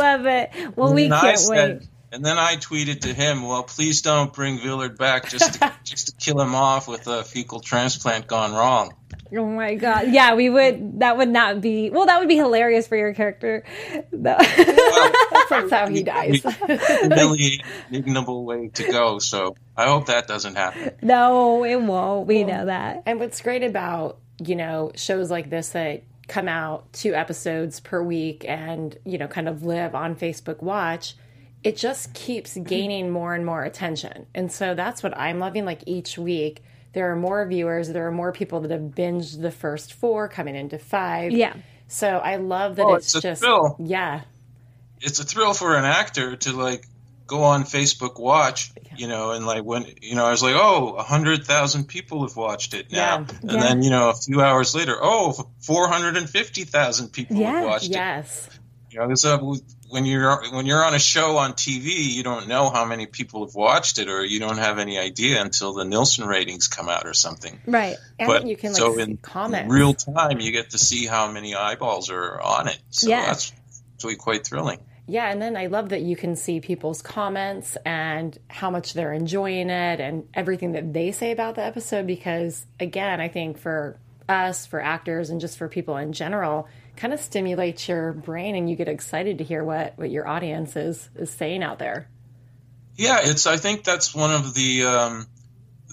I 0.00 0.16
love 0.16 0.26
it. 0.26 0.76
Well, 0.76 0.94
we 0.94 1.04
And 1.04 1.14
can't 1.14 1.38
said, 1.38 1.80
wait. 1.80 1.88
And 2.12 2.24
then 2.24 2.38
I 2.38 2.56
tweeted 2.56 3.00
to 3.00 3.12
him, 3.12 3.42
"Well, 3.42 3.64
please 3.64 4.00
don't 4.00 4.32
bring 4.32 4.58
Villard 4.58 4.96
back 4.96 5.28
just 5.28 5.54
to, 5.54 5.72
just 5.84 6.06
to 6.06 6.12
kill 6.14 6.40
him 6.40 6.54
off 6.54 6.86
with 6.88 7.06
a 7.08 7.24
fecal 7.24 7.60
transplant 7.60 8.26
gone 8.26 8.52
wrong." 8.52 8.94
Oh 9.36 9.44
my 9.44 9.74
god! 9.74 10.12
Yeah, 10.12 10.34
we 10.34 10.48
would. 10.48 11.00
That 11.00 11.16
would 11.18 11.28
not 11.28 11.60
be. 11.60 11.90
Well, 11.90 12.06
that 12.06 12.20
would 12.20 12.28
be 12.28 12.36
hilarious 12.36 12.86
for 12.86 12.96
your 12.96 13.12
character. 13.12 13.64
No. 14.12 14.36
That's 15.50 15.70
how 15.70 15.88
he 15.88 16.04
dies. 16.04 16.42
Humiliating, 17.02 17.66
ignoble 17.90 18.44
way 18.44 18.68
to 18.68 18.90
go. 18.90 19.18
So 19.18 19.56
I 19.76 19.86
hope 19.86 20.06
that 20.06 20.28
doesn't 20.28 20.54
happen. 20.54 20.92
no, 21.02 21.64
it 21.64 21.80
won't. 21.82 22.28
We 22.28 22.44
know 22.44 22.66
that. 22.66 23.02
And 23.04 23.18
what's 23.18 23.40
great 23.42 23.64
about, 23.64 24.18
you 24.38 24.54
know, 24.54 24.92
shows 24.94 25.30
like 25.30 25.50
this 25.50 25.70
that 25.70 26.04
come 26.28 26.48
out 26.48 26.92
two 26.92 27.14
episodes 27.14 27.80
per 27.80 28.02
week 28.02 28.44
and, 28.48 28.96
you 29.04 29.18
know, 29.18 29.28
kind 29.28 29.48
of 29.48 29.64
live 29.64 29.94
on 29.94 30.16
Facebook 30.16 30.62
Watch, 30.62 31.14
it 31.62 31.76
just 31.76 32.14
keeps 32.14 32.52
mm-hmm. 32.52 32.64
gaining 32.64 33.10
more 33.10 33.34
and 33.34 33.46
more 33.46 33.62
attention. 33.62 34.26
And 34.34 34.50
so 34.50 34.74
that's 34.74 35.02
what 35.02 35.16
I'm 35.16 35.38
loving. 35.38 35.64
Like 35.64 35.82
each 35.86 36.18
week, 36.18 36.62
there 36.92 37.10
are 37.12 37.16
more 37.16 37.46
viewers, 37.46 37.88
there 37.88 38.06
are 38.06 38.12
more 38.12 38.32
people 38.32 38.60
that 38.60 38.70
have 38.70 38.80
binged 38.80 39.42
the 39.42 39.50
first 39.50 39.92
four 39.92 40.28
coming 40.28 40.56
into 40.56 40.78
five. 40.78 41.32
Yeah. 41.32 41.54
So 41.88 42.08
I 42.08 42.36
love 42.36 42.76
that 42.76 42.86
Oh, 42.86 42.94
it's, 42.94 43.14
it's 43.14 43.24
a 43.24 43.28
just, 43.28 43.42
thrill. 43.42 43.76
yeah. 43.78 44.22
It's 45.00 45.18
a 45.18 45.24
thrill 45.24 45.54
for 45.54 45.76
an 45.76 45.84
actor 45.84 46.36
to 46.36 46.52
like 46.52 46.86
go 47.26 47.42
on 47.44 47.64
Facebook 47.64 48.18
Watch, 48.20 48.72
you 48.96 49.08
know, 49.08 49.32
and 49.32 49.46
like 49.46 49.64
when 49.64 49.86
you 50.02 50.14
know, 50.14 50.24
I 50.24 50.30
was 50.30 50.42
like, 50.42 50.54
oh, 50.56 50.94
a 50.94 51.02
hundred 51.02 51.44
thousand 51.44 51.84
people 51.88 52.26
have 52.26 52.36
watched 52.36 52.74
it 52.74 52.90
now, 52.92 52.98
Yeah. 52.98 53.24
and 53.42 53.50
Yeah. 53.52 53.60
then 53.60 53.82
you 53.82 53.90
know, 53.90 54.10
a 54.10 54.14
few 54.14 54.40
hours 54.40 54.74
later, 54.74 54.96
oh, 55.00 55.32
four 55.60 55.88
hundred 55.88 56.16
and 56.16 56.28
fifty 56.28 56.64
thousand 56.64 57.08
people 57.12 57.36
have 57.36 57.64
watched 57.64 57.86
it. 57.86 57.92
Yes. 57.92 58.48
You 58.90 59.00
know, 59.06 59.14
so 59.14 59.56
when 59.90 60.06
you're 60.06 60.50
when 60.52 60.64
you're 60.66 60.82
on 60.82 60.94
a 60.94 60.98
show 60.98 61.36
on 61.36 61.52
TV, 61.52 62.14
you 62.14 62.22
don't 62.22 62.48
know 62.48 62.70
how 62.70 62.84
many 62.86 63.06
people 63.06 63.44
have 63.44 63.54
watched 63.54 63.98
it, 63.98 64.08
or 64.08 64.24
you 64.24 64.40
don't 64.40 64.56
have 64.58 64.78
any 64.78 64.98
idea 64.98 65.40
until 65.42 65.74
the 65.74 65.84
Nielsen 65.84 66.26
ratings 66.26 66.66
come 66.68 66.88
out 66.88 67.06
or 67.06 67.12
something. 67.12 67.60
Right. 67.66 67.96
And 68.18 68.26
but 68.28 68.46
you 68.46 68.56
can 68.56 68.72
like 68.72 68.78
so 68.80 68.98
in 68.98 69.18
comments. 69.18 69.70
real 69.72 69.92
time, 69.92 70.40
you 70.40 70.50
get 70.52 70.70
to 70.70 70.78
see 70.78 71.04
how 71.06 71.30
many 71.30 71.54
eyeballs 71.54 72.10
are 72.10 72.40
on 72.40 72.68
it. 72.68 72.78
So 72.90 73.08
Yeah. 73.10 73.26
that's 73.26 73.52
actually 73.96 74.16
quite 74.16 74.46
thrilling. 74.46 74.78
Yeah, 75.08 75.30
and 75.30 75.40
then 75.40 75.56
I 75.56 75.66
love 75.66 75.90
that 75.90 76.02
you 76.02 76.16
can 76.16 76.34
see 76.34 76.60
people's 76.60 77.00
comments 77.00 77.76
and 77.84 78.36
how 78.48 78.70
much 78.70 78.92
they're 78.92 79.12
enjoying 79.12 79.70
it 79.70 80.00
and 80.00 80.28
everything 80.34 80.72
that 80.72 80.92
they 80.92 81.12
say 81.12 81.30
about 81.30 81.54
the 81.54 81.62
episode 81.62 82.06
because 82.06 82.66
again, 82.80 83.20
I 83.20 83.28
think 83.28 83.58
for 83.58 83.98
us, 84.28 84.66
for 84.66 84.80
actors 84.80 85.30
and 85.30 85.40
just 85.40 85.58
for 85.58 85.68
people 85.68 85.96
in 85.96 86.12
general, 86.12 86.68
kind 86.96 87.14
of 87.14 87.20
stimulates 87.20 87.88
your 87.88 88.12
brain 88.12 88.56
and 88.56 88.68
you 88.68 88.74
get 88.74 88.88
excited 88.88 89.38
to 89.38 89.44
hear 89.44 89.62
what 89.62 89.96
what 89.96 90.10
your 90.10 90.26
audience 90.26 90.74
is 90.74 91.08
is 91.14 91.30
saying 91.30 91.62
out 91.62 91.78
there. 91.78 92.08
Yeah, 92.96 93.20
it's. 93.22 93.46
I 93.46 93.58
think 93.58 93.84
that's 93.84 94.14
one 94.14 94.32
of 94.32 94.54
the 94.54 94.84
um, 94.84 95.26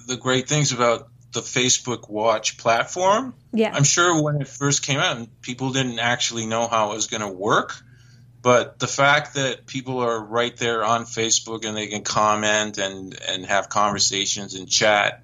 the 0.07 0.17
great 0.17 0.47
things 0.47 0.71
about 0.71 1.09
the 1.33 1.41
Facebook 1.41 2.09
Watch 2.09 2.57
platform. 2.57 3.33
Yeah. 3.51 3.71
I'm 3.73 3.83
sure 3.83 4.21
when 4.21 4.41
it 4.41 4.47
first 4.47 4.83
came 4.83 4.99
out, 4.99 5.27
people 5.41 5.71
didn't 5.71 5.99
actually 5.99 6.45
know 6.45 6.67
how 6.67 6.91
it 6.91 6.95
was 6.95 7.07
going 7.07 7.21
to 7.21 7.27
work. 7.27 7.75
But 8.43 8.77
the 8.77 8.87
fact 8.87 9.35
that 9.35 9.65
people 9.65 9.99
are 9.99 10.21
right 10.21 10.55
there 10.57 10.83
on 10.83 11.05
Facebook 11.05 11.65
and 11.65 11.75
they 11.77 11.87
can 11.87 12.03
comment 12.03 12.77
and, 12.77 13.17
and 13.27 13.45
have 13.45 13.69
conversations 13.69 14.53
and 14.53 14.69
chat 14.69 15.23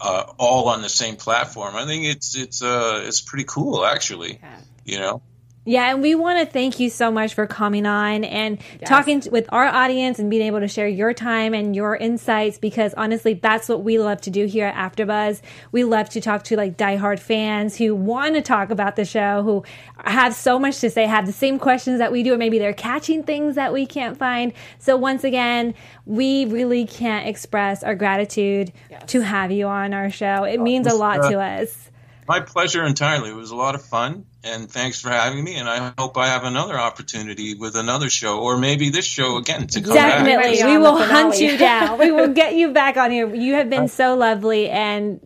uh, 0.00 0.32
all 0.38 0.68
on 0.68 0.80
the 0.80 0.88
same 0.88 1.16
platform, 1.16 1.74
I 1.74 1.86
think 1.86 2.04
it's 2.04 2.36
it's 2.36 2.62
uh, 2.62 3.02
it's 3.04 3.20
pretty 3.20 3.44
cool 3.44 3.84
actually. 3.84 4.40
You 4.84 4.98
know. 5.00 5.22
Yeah, 5.64 5.92
and 5.92 6.02
we 6.02 6.16
want 6.16 6.40
to 6.40 6.52
thank 6.52 6.80
you 6.80 6.90
so 6.90 7.12
much 7.12 7.34
for 7.34 7.46
coming 7.46 7.86
on 7.86 8.24
and 8.24 8.58
talking 8.84 9.20
t- 9.20 9.30
with 9.30 9.46
our 9.50 9.66
audience 9.66 10.18
and 10.18 10.28
being 10.28 10.42
able 10.42 10.58
to 10.58 10.66
share 10.66 10.88
your 10.88 11.14
time 11.14 11.54
and 11.54 11.76
your 11.76 11.94
insights 11.94 12.58
because 12.58 12.92
honestly, 12.94 13.34
that's 13.34 13.68
what 13.68 13.84
we 13.84 13.96
love 14.00 14.20
to 14.22 14.30
do 14.30 14.46
here 14.46 14.66
at 14.66 14.74
AfterBuzz. 14.74 15.40
We 15.70 15.84
love 15.84 16.08
to 16.10 16.20
talk 16.20 16.42
to 16.44 16.56
like 16.56 16.76
diehard 16.76 17.20
fans 17.20 17.76
who 17.76 17.94
want 17.94 18.34
to 18.34 18.42
talk 18.42 18.70
about 18.70 18.96
the 18.96 19.04
show, 19.04 19.44
who 19.44 19.62
have 20.04 20.34
so 20.34 20.58
much 20.58 20.80
to 20.80 20.90
say, 20.90 21.06
have 21.06 21.26
the 21.26 21.32
same 21.32 21.60
questions 21.60 22.00
that 22.00 22.10
we 22.10 22.24
do, 22.24 22.34
or 22.34 22.38
maybe 22.38 22.58
they're 22.58 22.72
catching 22.72 23.22
things 23.22 23.54
that 23.54 23.72
we 23.72 23.86
can't 23.86 24.18
find. 24.18 24.52
So 24.80 24.96
once 24.96 25.22
again, 25.22 25.74
we 26.06 26.44
really 26.46 26.86
can't 26.86 27.28
express 27.28 27.84
our 27.84 27.94
gratitude 27.94 28.72
to 29.06 29.20
have 29.20 29.52
you 29.52 29.68
on 29.68 29.94
our 29.94 30.10
show. 30.10 30.42
It 30.42 30.60
means 30.60 30.88
a 30.88 30.94
lot 30.94 31.20
uh, 31.20 31.30
to 31.30 31.40
us. 31.40 31.90
My 32.26 32.40
pleasure 32.40 32.84
entirely. 32.84 33.30
It 33.30 33.36
was 33.36 33.52
a 33.52 33.56
lot 33.56 33.76
of 33.76 33.84
fun, 33.84 34.26
and 34.44 34.70
thanks 34.70 35.00
for 35.00 35.10
having 35.10 35.42
me. 35.44 35.54
And 35.56 35.68
I 35.68 35.92
hope 35.98 36.16
I 36.16 36.28
have 36.28 36.44
another 36.44 36.78
opportunity 36.78 37.54
with 37.54 37.76
another 37.76 38.10
show, 38.10 38.40
or 38.40 38.56
maybe 38.58 38.90
this 38.90 39.04
show 39.06 39.36
again 39.36 39.66
to 39.68 39.80
come 39.80 39.94
back. 39.94 40.24
Definitely. 40.24 40.60
Ready 40.60 40.72
We 40.72 40.78
will 40.78 40.96
hunt 40.96 41.38
you 41.40 41.56
down. 41.56 41.98
we 41.98 42.10
will 42.10 42.28
get 42.34 42.54
you 42.54 42.72
back 42.72 42.96
on 42.96 43.10
here. 43.10 43.32
You 43.34 43.54
have 43.54 43.70
been 43.70 43.88
so 43.88 44.16
lovely 44.16 44.68
and 44.68 45.20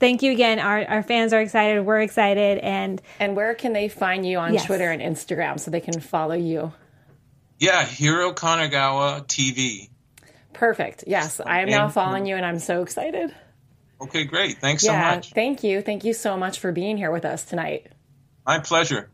thank 0.00 0.22
you 0.22 0.32
again. 0.32 0.58
Our 0.58 0.84
our 0.86 1.02
fans 1.02 1.32
are 1.32 1.40
excited. 1.40 1.84
We're 1.84 2.00
excited 2.00 2.58
and 2.58 3.00
And 3.20 3.36
where 3.36 3.54
can 3.54 3.72
they 3.72 3.88
find 3.88 4.26
you 4.26 4.38
on 4.38 4.54
Yes. 4.54 4.64
Twitter 4.66 4.90
and 4.90 5.02
Instagram 5.02 5.60
so 5.60 5.70
they 5.70 5.80
can 5.80 6.00
follow 6.00 6.34
you? 6.34 6.72
Yeah, 7.58 7.84
Hiro 7.84 8.32
Kanagawa 8.32 9.26
TV. 9.26 9.88
Perfect. 10.52 11.04
Yes, 11.06 11.40
I 11.44 11.60
am 11.60 11.68
now 11.68 11.88
following 11.88 12.26
you 12.26 12.36
and 12.36 12.44
I'm 12.44 12.58
so 12.58 12.82
excited. 12.82 13.34
Okay, 14.00 14.24
great. 14.24 14.58
Thanks 14.58 14.84
yeah, 14.84 15.10
so 15.10 15.16
much. 15.16 15.32
thank 15.32 15.62
you. 15.64 15.80
Thank 15.80 16.04
you 16.04 16.12
so 16.12 16.36
much 16.36 16.58
for 16.58 16.70
being 16.72 16.96
here 16.98 17.10
with 17.10 17.24
us 17.24 17.44
tonight. 17.44 17.86
My 18.46 18.58
pleasure. 18.60 19.10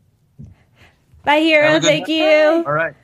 bye 1.23 1.39
Hiro. 1.39 1.63
Have 1.67 1.75
a 1.77 1.79
good 1.79 1.87
Thank 1.87 2.07
night. 2.07 2.13
you. 2.13 2.63
All 2.67 2.73
right. 2.73 2.95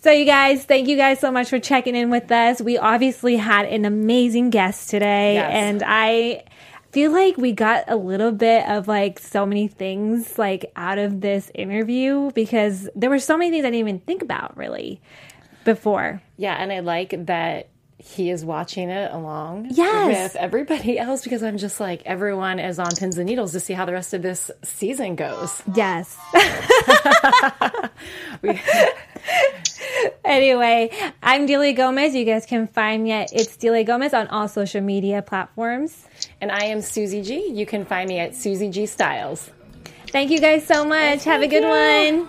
So 0.00 0.10
you 0.10 0.24
guys, 0.24 0.64
thank 0.64 0.88
you 0.88 0.96
guys 0.96 1.20
so 1.20 1.30
much 1.30 1.48
for 1.48 1.60
checking 1.60 1.94
in 1.94 2.10
with 2.10 2.30
us. 2.32 2.60
We 2.60 2.76
obviously 2.76 3.36
had 3.36 3.66
an 3.66 3.84
amazing 3.84 4.50
guest 4.50 4.90
today 4.90 5.34
Yes. 5.34 5.50
and 5.52 5.82
I 5.86 6.42
feel 6.90 7.12
like 7.12 7.36
we 7.36 7.52
got 7.52 7.84
a 7.88 7.94
little 7.96 8.32
bit 8.32 8.68
of 8.68 8.88
like 8.88 9.18
so 9.20 9.46
many 9.46 9.68
things 9.68 10.36
like 10.38 10.70
out 10.76 10.98
of 10.98 11.20
this 11.20 11.50
interview 11.54 12.30
because 12.32 12.88
there 12.96 13.08
were 13.10 13.20
so 13.20 13.38
many 13.38 13.50
things 13.52 13.64
I 13.64 13.68
didn't 13.68 13.78
even 13.80 14.00
think 14.00 14.22
about 14.22 14.56
really 14.56 15.00
before. 15.64 16.20
Yeah, 16.36 16.54
and 16.54 16.72
I 16.72 16.80
like 16.80 17.14
that 17.26 17.68
he 18.04 18.30
is 18.30 18.44
watching 18.44 18.90
it 18.90 19.12
along 19.12 19.68
Yes. 19.70 20.32
with 20.34 20.42
everybody 20.42 20.98
else 21.06 21.22
because 21.22 21.42
I'm 21.42 21.56
just 21.56 21.78
like 21.80 22.02
everyone 22.04 22.58
is 22.58 22.78
on 22.78 22.90
pins 22.96 23.16
and 23.16 23.26
needles 23.28 23.52
to 23.52 23.60
see 23.60 23.72
how 23.74 23.84
the 23.84 23.92
rest 23.92 24.12
of 24.12 24.22
this 24.22 24.50
season 24.64 25.14
goes. 25.14 25.62
Yes. 25.74 26.18
anyway, 30.24 30.90
I'm 31.22 31.46
Delia 31.46 31.72
Gomez. 31.74 32.14
You 32.14 32.24
guys 32.24 32.46
can 32.46 32.66
find 32.68 33.04
me 33.04 33.12
at 33.12 33.32
It's 33.32 33.56
Delia 33.56 33.84
Gomez 33.84 34.12
on 34.14 34.26
all 34.28 34.48
social 34.48 34.80
media 34.80 35.22
platforms. 35.22 36.06
And 36.40 36.50
I 36.50 36.64
am 36.66 36.80
Susie 36.82 37.22
G. 37.22 37.50
You 37.52 37.66
can 37.66 37.84
find 37.84 38.08
me 38.08 38.18
at 38.18 38.34
Susie 38.34 38.68
G 38.70 38.86
Styles. 38.86 39.50
Thank 40.08 40.30
you 40.30 40.40
guys 40.40 40.66
so 40.66 40.84
much. 40.84 41.24
Have 41.24 41.42
a 41.42 41.46
good 41.48 41.64
one. 41.64 42.28